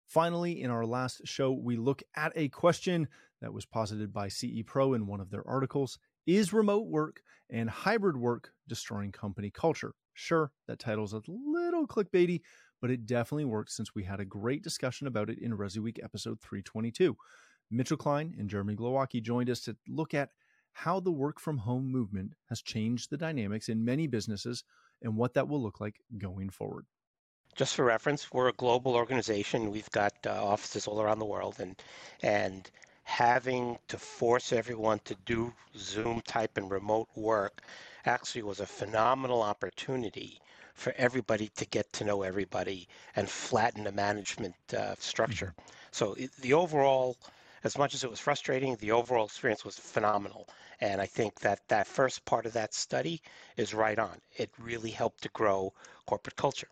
Finally, 0.05 0.61
in 0.61 0.69
our 0.69 0.85
last 0.85 1.21
show, 1.25 1.51
we 1.51 1.75
look 1.75 2.03
at 2.15 2.31
a 2.35 2.49
question 2.49 3.07
that 3.41 3.51
was 3.51 3.65
posited 3.65 4.13
by 4.13 4.27
CE 4.27 4.61
Pro 4.63 4.93
in 4.93 5.07
one 5.07 5.19
of 5.19 5.31
their 5.31 5.45
articles 5.47 5.97
Is 6.27 6.51
remote 6.51 6.87
work 6.87 7.21
and 7.49 7.69
hybrid 7.69 8.17
work 8.17 8.51
destroying 8.67 9.13
company 9.13 9.49
culture? 9.49 9.93
Sure, 10.13 10.51
that 10.67 10.77
title's 10.77 11.13
a 11.13 11.21
little 11.25 11.87
clickbaity, 11.87 12.41
but 12.81 12.91
it 12.91 13.05
definitely 13.05 13.45
works 13.45 13.77
since 13.77 13.95
we 13.95 14.03
had 14.03 14.19
a 14.19 14.25
great 14.25 14.61
discussion 14.61 15.07
about 15.07 15.29
it 15.29 15.39
in 15.39 15.57
ResiWeek 15.57 16.03
episode 16.03 16.41
322. 16.41 17.15
Mitchell 17.71 17.95
Klein 17.95 18.35
and 18.37 18.49
Jeremy 18.49 18.75
Glowacki 18.75 19.23
joined 19.23 19.49
us 19.49 19.61
to 19.61 19.77
look 19.87 20.13
at 20.13 20.31
how 20.73 20.99
the 20.99 21.11
work 21.11 21.39
from 21.39 21.59
home 21.59 21.89
movement 21.89 22.33
has 22.49 22.61
changed 22.61 23.09
the 23.09 23.17
dynamics 23.17 23.69
in 23.69 23.85
many 23.85 24.05
businesses 24.05 24.65
and 25.01 25.15
what 25.15 25.33
that 25.33 25.47
will 25.47 25.63
look 25.63 25.79
like 25.79 26.01
going 26.17 26.49
forward. 26.49 26.85
Just 27.55 27.75
for 27.75 27.85
reference, 27.85 28.31
we're 28.31 28.49
a 28.49 28.53
global 28.53 28.95
organization. 28.95 29.71
We've 29.71 29.89
got 29.91 30.13
uh, 30.25 30.45
offices 30.45 30.87
all 30.87 31.01
around 31.01 31.19
the 31.19 31.25
world, 31.25 31.55
and 31.59 31.81
and 32.21 32.69
having 33.07 33.79
to 33.87 33.97
force 33.97 34.51
everyone 34.51 34.99
to 35.05 35.15
do 35.25 35.53
Zoom 35.77 36.19
type 36.27 36.57
and 36.57 36.69
remote 36.69 37.07
work 37.15 37.61
actually 38.05 38.41
was 38.41 38.59
a 38.59 38.65
phenomenal 38.65 39.41
opportunity 39.41 40.41
for 40.73 40.93
everybody 40.97 41.47
to 41.55 41.65
get 41.67 41.91
to 41.93 42.03
know 42.03 42.21
everybody 42.21 42.85
and 43.15 43.29
flatten 43.29 43.85
the 43.85 43.93
management 43.93 44.55
uh, 44.77 44.93
structure. 44.99 45.53
Mm-hmm. 45.57 45.71
So 45.91 46.17
the 46.41 46.53
overall, 46.53 47.15
as 47.63 47.77
much 47.77 47.95
as 47.95 48.03
it 48.03 48.09
was 48.09 48.19
frustrating, 48.19 48.75
the 48.75 48.91
overall 48.91 49.25
experience 49.25 49.63
was 49.63 49.79
phenomenal. 49.79 50.49
And 50.81 50.99
I 50.99 51.05
think 51.05 51.39
that 51.39 51.61
that 51.69 51.87
first 51.87 52.25
part 52.25 52.45
of 52.45 52.51
that 52.53 52.73
study 52.73 53.21
is 53.55 53.73
right 53.73 53.97
on. 53.97 54.19
It 54.35 54.49
really 54.59 54.91
helped 54.91 55.23
to 55.23 55.29
grow 55.29 55.71
corporate 56.05 56.35
culture. 56.35 56.67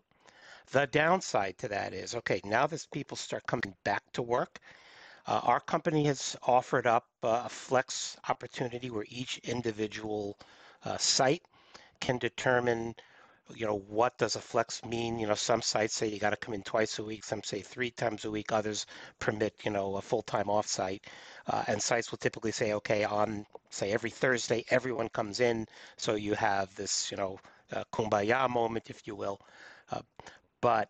The 0.70 0.86
downside 0.86 1.56
to 1.58 1.68
that 1.68 1.94
is 1.94 2.14
okay, 2.14 2.42
now 2.44 2.66
that 2.66 2.86
people 2.92 3.16
start 3.16 3.46
coming 3.46 3.74
back 3.84 4.02
to 4.12 4.22
work, 4.22 4.60
uh, 5.26 5.40
our 5.44 5.60
company 5.60 6.04
has 6.04 6.36
offered 6.46 6.86
up 6.86 7.06
uh, 7.22 7.42
a 7.44 7.48
flex 7.48 8.16
opportunity 8.28 8.90
where 8.90 9.06
each 9.08 9.38
individual 9.38 10.36
uh, 10.84 10.96
site 10.96 11.42
can 12.00 12.18
determine 12.18 12.94
you 13.54 13.64
know 13.64 13.78
what 13.88 14.18
does 14.18 14.34
a 14.34 14.40
flex 14.40 14.84
mean 14.84 15.18
you 15.20 15.26
know 15.26 15.34
some 15.34 15.62
sites 15.62 15.94
say 15.94 16.08
you 16.08 16.18
got 16.18 16.30
to 16.30 16.36
come 16.36 16.52
in 16.52 16.62
twice 16.62 16.98
a 16.98 17.04
week 17.04 17.22
some 17.22 17.42
say 17.44 17.60
three 17.60 17.90
times 17.92 18.24
a 18.24 18.30
week 18.30 18.50
others 18.50 18.86
permit 19.20 19.54
you 19.64 19.70
know 19.70 19.96
a 19.96 20.02
full-time 20.02 20.46
offsite 20.46 21.00
uh, 21.48 21.62
and 21.68 21.80
sites 21.80 22.10
will 22.10 22.18
typically 22.18 22.50
say, 22.50 22.72
okay, 22.72 23.04
on 23.04 23.46
say 23.70 23.92
every 23.92 24.10
Thursday, 24.10 24.64
everyone 24.70 25.08
comes 25.10 25.40
in, 25.40 25.66
so 25.96 26.14
you 26.14 26.34
have 26.34 26.74
this, 26.74 27.10
you 27.10 27.16
know, 27.16 27.38
uh, 27.72 27.84
kumbaya 27.92 28.48
moment, 28.50 28.90
if 28.90 29.06
you 29.06 29.14
will. 29.14 29.40
Uh, 29.90 30.00
but 30.60 30.88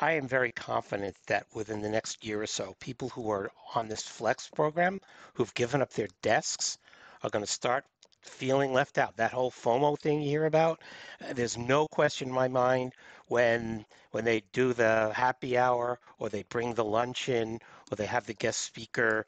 I 0.00 0.12
am 0.12 0.26
very 0.26 0.52
confident 0.52 1.16
that 1.26 1.46
within 1.54 1.80
the 1.80 1.88
next 1.88 2.24
year 2.24 2.42
or 2.42 2.46
so, 2.46 2.74
people 2.80 3.08
who 3.10 3.30
are 3.30 3.50
on 3.74 3.88
this 3.88 4.02
flex 4.02 4.48
program, 4.48 5.00
who've 5.34 5.54
given 5.54 5.82
up 5.82 5.92
their 5.92 6.08
desks, 6.22 6.78
are 7.22 7.30
going 7.30 7.44
to 7.44 7.50
start 7.50 7.84
feeling 8.22 8.72
left 8.72 8.98
out. 8.98 9.16
That 9.16 9.32
whole 9.32 9.50
FOMO 9.50 9.98
thing 9.98 10.22
you 10.22 10.30
hear 10.30 10.46
about, 10.46 10.80
uh, 11.20 11.32
there's 11.32 11.58
no 11.58 11.86
question 11.88 12.28
in 12.28 12.34
my 12.34 12.48
mind 12.48 12.94
when 13.28 13.84
when 14.10 14.24
they 14.24 14.42
do 14.52 14.72
the 14.72 15.12
happy 15.14 15.56
hour 15.56 15.98
or 16.18 16.28
they 16.28 16.42
bring 16.44 16.74
the 16.74 16.84
lunch 16.84 17.28
in 17.28 17.58
or 17.90 17.96
they 17.96 18.06
have 18.06 18.26
the 18.26 18.34
guest 18.34 18.60
speaker 18.60 19.24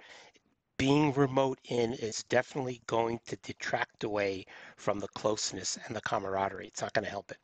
being 0.76 1.12
remote 1.14 1.58
in 1.68 1.92
is 1.94 2.24
definitely 2.24 2.80
going 2.86 3.20
to 3.26 3.36
detract 3.36 4.04
away 4.04 4.44
from 4.76 4.98
the 4.98 5.08
closeness 5.08 5.78
and 5.86 5.94
the 5.96 6.00
camaraderie. 6.00 6.66
It's 6.66 6.82
not 6.82 6.92
going 6.92 7.04
to 7.04 7.10
help 7.10 7.30
it. 7.30 7.38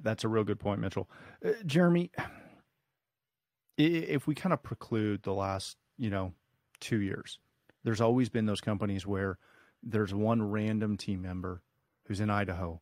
That's 0.00 0.24
a 0.24 0.28
real 0.28 0.44
good 0.44 0.58
point, 0.58 0.80
Mitchell. 0.80 1.08
Uh, 1.44 1.50
Jeremy, 1.66 2.10
if 3.86 4.26
we 4.26 4.34
kind 4.34 4.52
of 4.52 4.62
preclude 4.62 5.22
the 5.22 5.32
last, 5.32 5.76
you 5.96 6.10
know, 6.10 6.32
two 6.80 7.00
years, 7.00 7.38
there's 7.84 8.00
always 8.00 8.28
been 8.28 8.46
those 8.46 8.60
companies 8.60 9.06
where 9.06 9.38
there's 9.82 10.12
one 10.12 10.42
random 10.42 10.96
team 10.96 11.22
member 11.22 11.62
who's 12.06 12.20
in 12.20 12.30
Idaho 12.30 12.80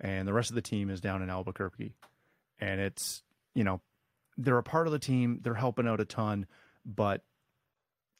and 0.00 0.26
the 0.28 0.32
rest 0.32 0.50
of 0.50 0.56
the 0.56 0.62
team 0.62 0.90
is 0.90 1.00
down 1.00 1.22
in 1.22 1.30
Albuquerque. 1.30 1.94
And 2.58 2.80
it's, 2.80 3.22
you 3.54 3.64
know, 3.64 3.80
they're 4.36 4.58
a 4.58 4.62
part 4.62 4.86
of 4.86 4.92
the 4.92 4.98
team, 4.98 5.40
they're 5.42 5.54
helping 5.54 5.86
out 5.86 6.00
a 6.00 6.04
ton, 6.04 6.46
but 6.84 7.22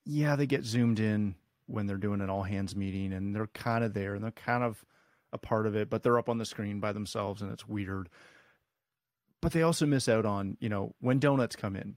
yeah, 0.04 0.36
they 0.36 0.46
get 0.46 0.64
zoomed 0.64 1.00
in 1.00 1.34
when 1.66 1.86
they're 1.86 1.96
doing 1.96 2.20
an 2.20 2.30
all 2.30 2.42
hands 2.42 2.76
meeting 2.76 3.12
and 3.12 3.34
they're 3.34 3.46
kind 3.48 3.84
of 3.84 3.94
there 3.94 4.14
and 4.14 4.22
they're 4.22 4.30
kind 4.30 4.62
of 4.62 4.84
a 5.32 5.38
part 5.38 5.66
of 5.66 5.74
it, 5.74 5.90
but 5.90 6.02
they're 6.02 6.18
up 6.18 6.28
on 6.28 6.38
the 6.38 6.44
screen 6.44 6.78
by 6.78 6.92
themselves 6.92 7.42
and 7.42 7.50
it's 7.52 7.66
weird. 7.66 8.08
But 9.40 9.52
they 9.52 9.62
also 9.62 9.84
miss 9.84 10.08
out 10.08 10.24
on, 10.24 10.56
you 10.60 10.68
know, 10.68 10.94
when 11.00 11.18
donuts 11.18 11.56
come 11.56 11.76
in 11.76 11.96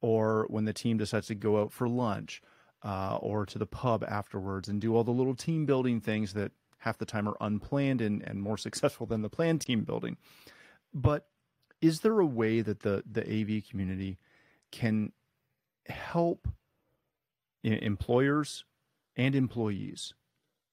or 0.00 0.46
when 0.48 0.64
the 0.64 0.72
team 0.72 0.96
decides 0.96 1.26
to 1.28 1.34
go 1.34 1.60
out 1.60 1.72
for 1.72 1.88
lunch 1.88 2.42
uh, 2.82 3.16
or 3.20 3.44
to 3.46 3.58
the 3.58 3.66
pub 3.66 4.04
afterwards 4.08 4.68
and 4.68 4.80
do 4.80 4.94
all 4.94 5.04
the 5.04 5.10
little 5.10 5.34
team 5.34 5.66
building 5.66 6.00
things 6.00 6.32
that 6.32 6.52
half 6.78 6.98
the 6.98 7.04
time 7.04 7.28
are 7.28 7.36
unplanned 7.40 8.00
and, 8.00 8.22
and 8.22 8.40
more 8.40 8.56
successful 8.58 9.06
than 9.06 9.22
the 9.22 9.28
planned 9.28 9.60
team 9.60 9.84
building. 9.84 10.16
But 10.94 11.26
is 11.80 12.00
there 12.00 12.18
a 12.20 12.26
way 12.26 12.60
that 12.60 12.80
the, 12.80 13.02
the 13.10 13.22
AV 13.22 13.68
community 13.68 14.18
can 14.70 15.12
help– 15.86 16.48
employers 17.62 18.64
and 19.16 19.34
employees 19.34 20.14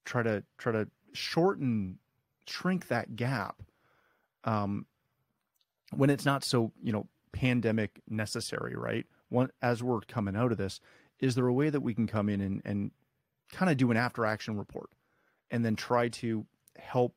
try 0.06 0.24
to 0.24 0.44
try 0.58 0.72
to 0.72 0.88
shorten 1.14 1.98
shrink 2.46 2.88
that 2.88 3.16
gap 3.16 3.62
um, 4.46 4.86
when 5.92 6.10
it's 6.10 6.26
not 6.26 6.44
so 6.44 6.72
you 6.82 6.94
know 6.94 7.08
pandemic 7.32 8.02
necessary 8.10 8.76
right 8.76 9.06
one 9.30 9.50
as 9.62 9.84
we're 9.84 10.02
coming 10.02 10.36
out 10.36 10.52
of 10.52 10.58
this 10.58 10.80
is 11.20 11.36
there 11.36 11.48
a 11.48 11.54
way 11.54 11.70
that 11.70 11.82
we 11.82 11.94
can 11.94 12.08
come 12.08 12.30
in 12.30 12.42
and, 12.42 12.62
and 12.66 12.92
kind 13.52 13.72
of 13.72 13.78
do 13.78 13.92
an 13.92 13.98
after 13.98 14.26
action 14.26 14.58
report 14.58 14.90
and 15.52 15.64
then 15.66 15.76
try 15.76 16.08
to 16.10 16.46
help 16.78 17.16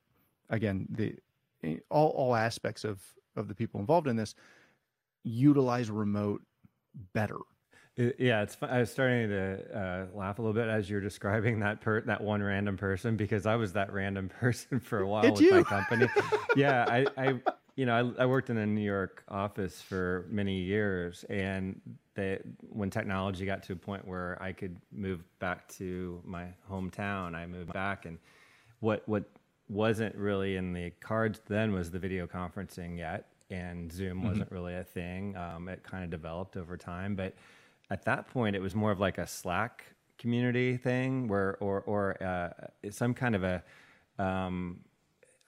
again 0.48 0.86
the 0.90 1.14
eh, 1.62 1.76
all 1.90 2.08
all 2.10 2.34
aspects 2.34 2.84
of 2.84 3.00
of 3.36 3.48
the 3.48 3.54
people 3.54 3.80
involved 3.80 4.06
in 4.08 4.16
this 4.16 4.34
utilize 5.22 5.90
remote 5.90 6.42
better. 7.12 7.36
yeah, 7.96 8.42
it's. 8.42 8.56
I 8.62 8.80
was 8.80 8.90
starting 8.90 9.28
to 9.28 9.78
uh, 9.78 10.06
laugh 10.16 10.38
a 10.38 10.42
little 10.42 10.54
bit 10.54 10.68
as 10.68 10.88
you're 10.88 11.00
describing 11.00 11.60
that 11.60 11.80
per 11.80 12.00
that 12.02 12.20
one 12.22 12.42
random 12.42 12.76
person 12.76 13.16
because 13.16 13.46
I 13.46 13.56
was 13.56 13.72
that 13.74 13.92
random 13.92 14.28
person 14.40 14.80
for 14.80 15.00
a 15.00 15.06
while 15.06 15.22
Did 15.22 15.32
with 15.32 15.40
you? 15.42 15.50
my 15.52 15.62
company. 15.62 16.06
yeah, 16.56 16.84
I, 16.88 17.06
I, 17.16 17.40
you 17.76 17.86
know, 17.86 18.14
I, 18.18 18.22
I 18.22 18.26
worked 18.26 18.50
in 18.50 18.56
a 18.58 18.66
New 18.66 18.80
York 18.80 19.22
office 19.28 19.80
for 19.80 20.26
many 20.30 20.60
years, 20.60 21.24
and 21.30 21.80
they, 22.14 22.40
when 22.68 22.90
technology 22.90 23.46
got 23.46 23.62
to 23.64 23.72
a 23.72 23.76
point 23.76 24.06
where 24.06 24.36
I 24.42 24.52
could 24.52 24.76
move 24.92 25.22
back 25.38 25.68
to 25.78 26.20
my 26.24 26.46
hometown, 26.70 27.34
I 27.34 27.46
moved 27.46 27.72
back, 27.72 28.06
and 28.06 28.18
what 28.80 29.08
what 29.08 29.24
wasn't 29.68 30.14
really 30.16 30.56
in 30.56 30.72
the 30.72 30.90
cards 31.00 31.40
then 31.46 31.72
was 31.72 31.90
the 31.90 31.98
video 31.98 32.26
conferencing 32.26 32.98
yet, 32.98 33.26
and 33.50 33.92
Zoom 33.92 34.20
Mhm. 34.20 34.24
wasn't 34.24 34.50
really 34.50 34.74
a 34.74 34.82
thing. 34.84 35.36
Um, 35.36 35.68
it 35.68 35.82
kind 35.84 36.02
of 36.02 36.10
developed 36.10 36.56
over 36.56 36.76
time, 36.76 37.14
but 37.14 37.34
at 37.90 38.04
that 38.04 38.26
point, 38.28 38.56
it 38.56 38.60
was 38.60 38.74
more 38.74 38.90
of 38.90 38.98
like 39.00 39.18
a 39.18 39.26
Slack 39.26 39.84
community 40.18 40.76
thing, 40.76 41.28
where 41.28 41.56
or 41.60 41.82
or 41.82 42.22
uh, 42.22 42.90
some 42.90 43.14
kind 43.14 43.34
of 43.36 43.44
a 43.44 43.62
um, 44.18 44.80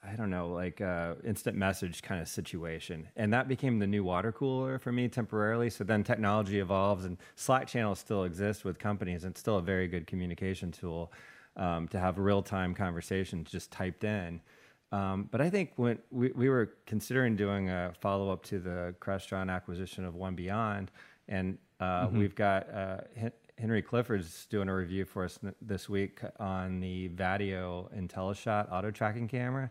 I 0.05 0.15
don't 0.15 0.29
know, 0.29 0.49
like 0.49 0.81
uh, 0.81 1.15
instant 1.23 1.57
message 1.57 2.01
kind 2.01 2.21
of 2.21 2.27
situation. 2.27 3.07
And 3.15 3.31
that 3.33 3.47
became 3.47 3.79
the 3.79 3.87
new 3.87 4.03
water 4.03 4.31
cooler 4.31 4.77
for 4.77 4.91
me 4.91 5.07
temporarily. 5.07 5.69
So 5.69 5.83
then 5.83 6.03
technology 6.03 6.59
evolves 6.59 7.05
and 7.05 7.17
Slack 7.35 7.67
channels 7.67 7.99
still 7.99 8.23
exist 8.25 8.65
with 8.65 8.79
companies. 8.79 9.23
And 9.23 9.31
it's 9.31 9.39
still 9.39 9.57
a 9.57 9.61
very 9.61 9.87
good 9.87 10.05
communication 10.05 10.71
tool 10.71 11.11
um, 11.55 11.87
to 11.89 11.99
have 11.99 12.17
real 12.17 12.41
time 12.41 12.73
conversations 12.75 13.49
just 13.49 13.71
typed 13.71 14.03
in. 14.03 14.41
Um, 14.91 15.29
but 15.31 15.41
I 15.41 15.49
think 15.49 15.71
when 15.77 15.99
we, 16.11 16.31
we 16.33 16.49
were 16.49 16.73
considering 16.85 17.35
doing 17.35 17.69
a 17.69 17.93
follow 17.99 18.29
up 18.29 18.43
to 18.45 18.59
the 18.59 18.93
Crestron 18.99 19.49
acquisition 19.49 20.05
of 20.05 20.15
One 20.15 20.35
Beyond, 20.35 20.91
and 21.27 21.57
uh, 21.79 22.07
Mhm. 22.07 22.17
we've 22.19 22.35
got 22.35 22.69
uh, 22.71 22.97
Henry 23.57 23.81
Clifford's 23.81 24.45
doing 24.47 24.67
a 24.67 24.75
review 24.75 25.05
for 25.05 25.23
us 25.23 25.39
this 25.61 25.87
week 25.87 26.21
on 26.39 26.79
the 26.79 27.09
Vaddio 27.09 27.93
IntelliShot 27.95 28.71
auto 28.71 28.91
tracking 28.91 29.27
camera. 29.27 29.69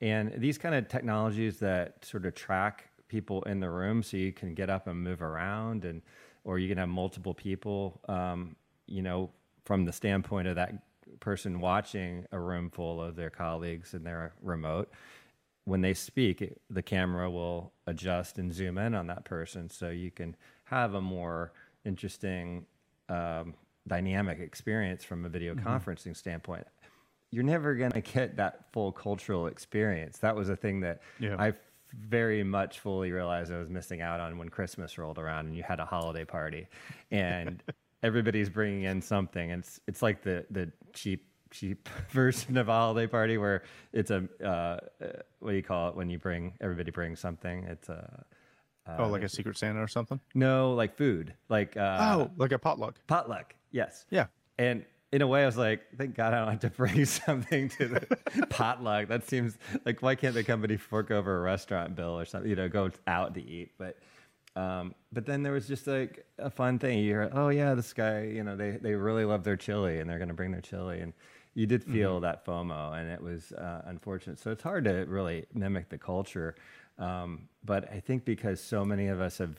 And 0.00 0.32
these 0.36 0.58
kind 0.58 0.74
of 0.74 0.88
technologies 0.88 1.58
that 1.58 2.04
sort 2.04 2.24
of 2.24 2.34
track 2.34 2.88
people 3.08 3.42
in 3.44 3.60
the 3.60 3.70
room 3.70 4.02
so 4.02 4.16
you 4.16 4.32
can 4.32 4.54
get 4.54 4.70
up 4.70 4.86
and 4.86 5.02
move 5.02 5.22
around 5.22 5.84
and 5.84 6.02
or 6.44 6.58
you 6.58 6.68
can 6.68 6.78
have 6.78 6.88
multiple 6.88 7.34
people 7.34 8.00
um, 8.08 8.54
you 8.86 9.02
know 9.02 9.30
from 9.64 9.84
the 9.84 9.92
standpoint 9.92 10.46
of 10.46 10.56
that 10.56 10.74
person 11.20 11.58
watching 11.58 12.26
a 12.32 12.38
room 12.38 12.70
full 12.70 13.02
of 13.02 13.16
their 13.16 13.30
colleagues 13.30 13.94
and 13.94 14.06
their 14.06 14.32
remote 14.42 14.92
when 15.64 15.80
they 15.80 15.94
speak 15.94 16.52
the 16.70 16.82
camera 16.82 17.30
will 17.30 17.72
adjust 17.86 18.38
and 18.38 18.52
zoom 18.52 18.78
in 18.78 18.94
on 18.94 19.06
that 19.06 19.24
person 19.24 19.70
so 19.70 19.88
you 19.88 20.10
can 20.10 20.36
have 20.64 20.94
a 20.94 21.00
more 21.00 21.52
interesting 21.84 22.66
um, 23.08 23.54
dynamic 23.86 24.38
experience 24.40 25.02
from 25.04 25.24
a 25.24 25.28
video 25.28 25.54
Mhm. 25.54 25.62
conferencing 25.64 26.16
standpoint 26.16 26.66
you're 27.30 27.44
never 27.44 27.74
going 27.74 27.92
to 27.92 28.00
get 28.00 28.36
that 28.36 28.72
full 28.72 28.90
cultural 28.92 29.46
experience 29.48 30.18
that 30.18 30.34
was 30.36 30.48
a 30.48 30.56
thing 30.56 30.80
that 30.80 31.00
Yeah. 31.18 31.36
i 31.38 31.52
very 31.94 32.42
much 32.44 32.80
fully 32.80 33.12
realized 33.12 33.50
i 33.52 33.58
was 33.58 33.70
missing 33.70 34.00
out 34.02 34.20
on 34.20 34.36
when 34.38 34.48
christmas 34.50 34.98
rolled 34.98 35.18
around 35.18 35.46
and 35.46 35.56
you 35.56 35.62
had 35.62 35.80
a 35.80 35.84
holiday 35.86 36.24
party 36.24 36.66
and 37.10 37.62
everybody's 38.02 38.50
bringing 38.50 38.84
in 38.84 39.00
something 39.00 39.50
and 39.52 39.62
it's 39.62 39.80
it's 39.86 40.02
like 40.02 40.22
the 40.22 40.44
the 40.50 40.70
cheap 40.92 41.24
cheap 41.50 41.88
version 42.10 42.58
of 42.58 42.68
a 42.68 42.72
holiday 42.72 43.06
party 43.06 43.38
where 43.38 43.62
it's 43.92 44.10
a 44.10 44.28
uh, 44.42 44.46
uh, 44.46 44.78
what 45.40 45.50
do 45.52 45.56
you 45.56 45.62
call 45.62 45.88
it 45.88 45.94
when 45.96 46.10
you 46.10 46.18
bring 46.18 46.52
everybody 46.60 46.90
brings 46.90 47.18
something 47.20 47.64
it's 47.64 47.88
a 47.88 48.24
uh, 48.88 48.96
oh, 48.98 49.08
like 49.08 49.22
a 49.22 49.28
Secret 49.28 49.56
Santa 49.58 49.82
or 49.82 49.88
something? 49.88 50.18
no 50.34 50.72
like 50.74 50.96
food 50.96 51.34
like 51.48 51.76
uh, 51.76 51.98
oh, 52.18 52.30
like 52.36 52.52
a 52.52 52.58
potluck. 52.58 52.96
potluck 53.06 53.54
yes 53.70 54.06
Yeah. 54.10 54.26
and 54.58 54.84
in 55.10 55.22
a 55.22 55.26
way, 55.26 55.42
I 55.42 55.46
was 55.46 55.56
like, 55.56 55.80
thank 55.96 56.14
God 56.14 56.34
I 56.34 56.40
don't 56.40 56.50
have 56.50 56.60
to 56.60 56.68
bring 56.76 57.06
something 57.06 57.70
to 57.70 57.88
the 57.88 58.46
potluck. 58.50 59.08
That 59.08 59.26
seems 59.26 59.56
like 59.86 60.02
why 60.02 60.14
can't 60.14 60.34
the 60.34 60.44
company 60.44 60.76
fork 60.76 61.10
over 61.10 61.38
a 61.38 61.40
restaurant 61.40 61.96
bill 61.96 62.18
or 62.18 62.26
something? 62.26 62.50
You 62.50 62.56
know, 62.56 62.68
go 62.68 62.90
out 63.06 63.32
to 63.36 63.40
eat. 63.42 63.70
But 63.78 63.96
um, 64.54 64.94
but 65.10 65.24
then 65.24 65.42
there 65.42 65.54
was 65.54 65.66
just 65.66 65.86
like 65.86 66.26
a 66.38 66.50
fun 66.50 66.78
thing. 66.78 66.98
You 66.98 67.04
hear, 67.06 67.30
oh 67.32 67.48
yeah, 67.48 67.72
this 67.72 67.94
guy, 67.94 68.24
you 68.24 68.44
know, 68.44 68.54
they 68.54 68.72
they 68.72 68.92
really 68.92 69.24
love 69.24 69.44
their 69.44 69.56
chili 69.56 69.98
and 69.98 70.10
they're 70.10 70.18
going 70.18 70.28
to 70.28 70.34
bring 70.34 70.52
their 70.52 70.60
chili, 70.60 71.00
and 71.00 71.14
you 71.54 71.64
did 71.64 71.84
feel 71.84 72.20
that 72.20 72.44
FOMO, 72.44 72.92
and 73.00 73.08
it 73.10 73.22
was 73.22 73.52
uh, 73.52 73.80
unfortunate. 73.86 74.38
So 74.38 74.50
it's 74.50 74.62
hard 74.62 74.84
to 74.84 75.06
really 75.08 75.46
mimic 75.54 75.88
the 75.88 75.96
culture. 75.96 76.54
Um, 76.98 77.48
but 77.64 77.90
I 77.92 78.00
think 78.00 78.24
because 78.24 78.60
so 78.60 78.84
many 78.84 79.08
of 79.08 79.20
us 79.20 79.38
have 79.38 79.58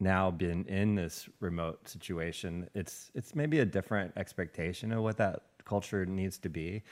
now 0.00 0.30
been 0.30 0.64
in 0.66 0.94
this 0.94 1.28
remote 1.40 1.88
situation, 1.88 2.68
it's 2.74 3.10
it's 3.14 3.34
maybe 3.34 3.60
a 3.60 3.64
different 3.64 4.12
expectation 4.16 4.92
of 4.92 5.02
what 5.02 5.16
that 5.18 5.42
culture 5.64 6.04
needs 6.06 6.38
to 6.38 6.48
be. 6.48 6.82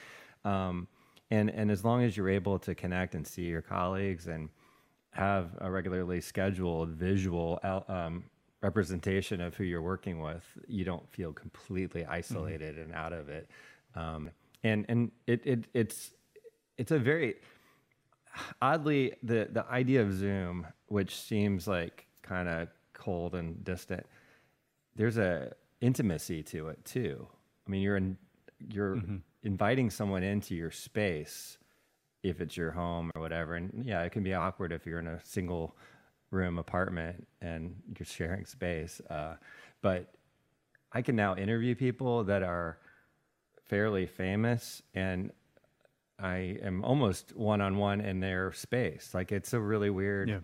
Um, 0.45 0.87
and 1.29 1.49
and 1.49 1.71
as 1.71 1.83
long 1.83 2.03
as 2.03 2.15
you're 2.15 2.29
able 2.29 2.59
to 2.59 2.75
connect 2.75 3.15
and 3.15 3.25
see 3.25 3.43
your 3.43 3.61
colleagues 3.61 4.27
and 4.27 4.49
have 5.11 5.49
a 5.59 5.69
regularly 5.69 6.21
scheduled 6.21 6.89
visual 6.89 7.59
um, 7.87 8.23
representation 8.61 9.41
of 9.41 9.55
who 9.55 9.63
you're 9.63 9.81
working 9.81 10.21
with, 10.21 10.43
you 10.67 10.85
don't 10.85 11.07
feel 11.09 11.33
completely 11.33 12.05
isolated 12.05 12.77
and 12.77 12.93
out 12.93 13.13
of 13.13 13.29
it. 13.29 13.49
Um, 13.95 14.29
and 14.63 14.85
and 14.87 15.11
it, 15.27 15.41
it 15.45 15.65
it's 15.73 16.11
it's 16.77 16.91
a 16.91 16.99
very 16.99 17.35
oddly 18.61 19.13
the 19.23 19.47
the 19.51 19.65
idea 19.67 20.01
of 20.01 20.13
Zoom, 20.13 20.67
which 20.87 21.19
seems 21.19 21.67
like 21.67 22.07
kind 22.21 22.47
of 22.47 22.69
cold 22.93 23.35
and 23.35 23.63
distant, 23.63 24.05
there's 24.95 25.17
a 25.17 25.53
intimacy 25.81 26.43
to 26.43 26.69
it 26.69 26.83
too. 26.85 27.27
I 27.67 27.71
mean, 27.71 27.81
you're 27.81 27.97
in 27.97 28.17
you're 28.69 29.01
inviting 29.43 29.89
someone 29.89 30.23
into 30.23 30.55
your 30.55 30.71
space 30.71 31.57
if 32.23 32.41
it's 32.41 32.55
your 32.55 32.71
home 32.71 33.11
or 33.15 33.21
whatever. 33.21 33.55
And 33.55 33.83
yeah, 33.85 34.03
it 34.03 34.11
can 34.11 34.23
be 34.23 34.33
awkward 34.33 34.71
if 34.71 34.85
you're 34.85 34.99
in 34.99 35.07
a 35.07 35.19
single 35.23 35.75
room 36.29 36.59
apartment 36.59 37.27
and 37.41 37.75
you're 37.97 38.05
sharing 38.05 38.45
space. 38.45 39.01
Uh, 39.09 39.35
but 39.81 40.13
I 40.91 41.01
can 41.01 41.15
now 41.15 41.35
interview 41.35 41.75
people 41.75 42.23
that 42.25 42.43
are 42.43 42.77
fairly 43.67 44.05
famous 44.05 44.81
and 44.93 45.31
I 46.21 46.57
am 46.61 46.83
almost 46.83 47.35
one 47.35 47.61
on 47.61 47.77
one 47.77 48.01
in 48.01 48.19
their 48.19 48.51
space. 48.53 49.13
Like 49.13 49.31
it's 49.31 49.53
a 49.53 49.59
really 49.59 49.89
weird 49.89 50.29
Yeah. 50.29 50.39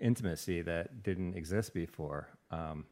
intimacy 0.00 0.62
that 0.62 1.02
didn't 1.02 1.34
exist 1.34 1.72
before. 1.74 2.28
Um, 2.50 2.86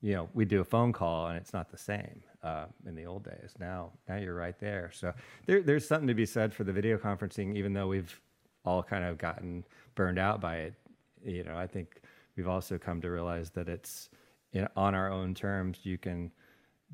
you 0.00 0.14
know, 0.14 0.28
we 0.34 0.44
do 0.44 0.60
a 0.60 0.64
phone 0.64 0.92
call 0.92 1.26
and 1.28 1.36
it's 1.36 1.52
not 1.52 1.70
the 1.70 1.76
same 1.76 2.22
uh, 2.42 2.66
in 2.86 2.94
the 2.94 3.04
old 3.06 3.24
days. 3.24 3.54
Now, 3.58 3.92
now 4.08 4.16
you're 4.16 4.34
right 4.34 4.58
there. 4.58 4.90
So 4.92 5.12
there, 5.46 5.62
there's 5.62 5.86
something 5.86 6.08
to 6.08 6.14
be 6.14 6.26
said 6.26 6.54
for 6.54 6.64
the 6.64 6.72
video 6.72 6.96
conferencing, 6.96 7.54
even 7.56 7.72
though 7.74 7.88
we've 7.88 8.18
all 8.64 8.82
kind 8.82 9.04
of 9.04 9.18
gotten 9.18 9.64
burned 9.94 10.18
out 10.18 10.40
by 10.40 10.56
it. 10.56 10.74
You 11.22 11.44
know, 11.44 11.56
I 11.56 11.66
think 11.66 12.00
we've 12.36 12.48
also 12.48 12.78
come 12.78 13.00
to 13.02 13.10
realize 13.10 13.50
that 13.50 13.68
it's 13.68 14.08
in, 14.52 14.66
on 14.74 14.94
our 14.94 15.10
own 15.12 15.34
terms. 15.34 15.80
You 15.82 15.98
can 15.98 16.32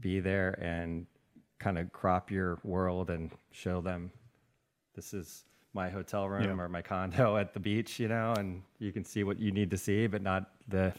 be 0.00 0.18
there 0.20 0.58
and 0.60 1.06
kind 1.60 1.78
of 1.78 1.92
crop 1.92 2.30
your 2.30 2.58
world 2.64 3.08
and 3.10 3.30
show 3.52 3.80
them 3.80 4.10
this 4.96 5.14
is 5.14 5.44
my 5.74 5.88
hotel 5.90 6.28
room 6.28 6.42
Yeah. 6.44 6.64
or 6.64 6.68
my 6.68 6.82
condo 6.82 7.36
at 7.42 7.52
the 7.54 7.60
beach, 7.60 8.00
you 8.00 8.08
know, 8.08 8.32
and 8.36 8.62
you 8.78 8.92
can 8.92 9.04
see 9.04 9.22
what 9.24 9.38
you 9.38 9.52
need 9.52 9.70
to 9.70 9.76
see, 9.78 10.06
but 10.06 10.22
not 10.22 10.50
the 10.68 10.92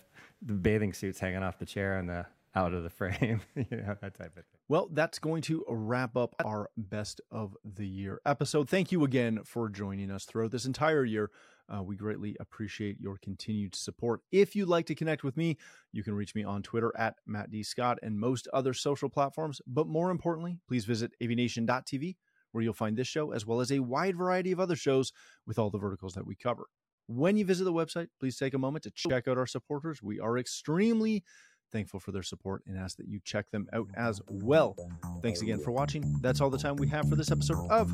the 0.44 0.54
bathing 0.54 0.94
suits 0.94 1.20
hanging 1.20 1.42
off 1.44 1.58
the 1.58 1.66
chair 1.66 1.98
and 1.98 2.08
the 2.08 2.26
out 2.56 2.74
of 2.74 2.84
the 2.84 2.90
frame, 3.02 3.42
you 3.56 3.66
know, 3.72 3.96
that 4.02 4.14
type 4.16 4.28
of 4.28 4.34
thing. 4.36 4.44
Well, 4.70 4.88
that's 4.92 5.20
going 5.20 5.42
to 5.44 5.64
wrap 5.68 6.16
up 6.16 6.36
our 6.46 6.70
best 6.78 7.22
of 7.32 7.56
the 7.64 7.88
year 7.88 8.22
episode. 8.26 8.70
Thank 8.70 8.92
you 8.92 9.04
again 9.04 9.40
for 9.44 9.68
joining 9.70 10.12
us 10.12 10.26
throughout 10.26 10.52
this 10.52 10.66
entire 10.66 11.04
year. 11.06 11.32
Uh, 11.70 11.84
we 11.84 11.96
greatly 11.98 12.36
appreciate 12.40 12.98
your 13.00 13.18
continued 13.18 13.76
support. 13.76 14.22
If 14.32 14.56
you'd 14.56 14.70
like 14.70 14.86
to 14.86 14.96
connect 14.96 15.24
with 15.24 15.36
me, 15.36 15.58
you 15.92 16.02
can 16.04 16.14
reach 16.14 16.34
me 16.36 16.44
on 16.44 16.62
Twitter 16.64 16.94
at 16.98 17.16
Matt 17.26 17.52
D. 17.52 17.62
Scott 17.64 18.00
and 18.04 18.18
most 18.18 18.48
other 18.54 18.74
social 18.74 19.10
platforms. 19.10 19.62
But 19.68 19.86
more 19.88 20.10
importantly, 20.12 20.60
please 20.68 20.86
visit 20.86 21.12
AVNation.tv, 21.22 22.16
where 22.52 22.64
you'll 22.64 22.74
find 22.74 22.98
this 22.98 23.08
show 23.08 23.32
as 23.32 23.46
well 23.46 23.60
as 23.60 23.72
a 23.72 23.80
wide 23.80 24.16
variety 24.16 24.52
of 24.52 24.60
other 24.60 24.76
shows 24.76 25.12
with 25.46 25.60
all 25.60 25.70
the 25.70 25.78
verticals 25.78 26.14
that 26.14 26.26
we 26.26 26.36
cover. 26.36 26.68
When 27.08 27.38
you 27.38 27.46
visit 27.46 27.64
the 27.64 27.74
website, 27.74 28.08
please 28.20 28.38
take 28.38 28.54
a 28.54 28.58
moment 28.58 28.84
to 28.84 28.92
check 28.92 29.28
out 29.28 29.38
our 29.38 29.48
supporters. 29.48 30.04
We 30.04 30.20
are 30.20 30.38
extremely 30.38 31.24
thankful 31.72 32.00
for 32.00 32.12
their 32.12 32.24
support 32.24 32.64
and 32.68 32.78
ask 32.78 32.98
that 32.98 33.08
you 33.08 33.20
check 33.24 33.50
them 33.52 33.68
out 33.74 33.88
as 33.96 34.22
well. 34.30 34.76
Thanks 35.22 35.42
again 35.42 35.60
for 35.60 35.72
watching. 35.72 36.04
That's 36.22 36.42
all 36.42 36.50
the 36.50 36.58
time 36.58 36.76
we 36.76 36.88
have 36.90 37.08
for 37.10 37.16
this 37.16 37.32
episode 37.32 37.70
of 37.70 37.90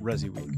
Resi 0.00 0.30
Week. 0.30 0.56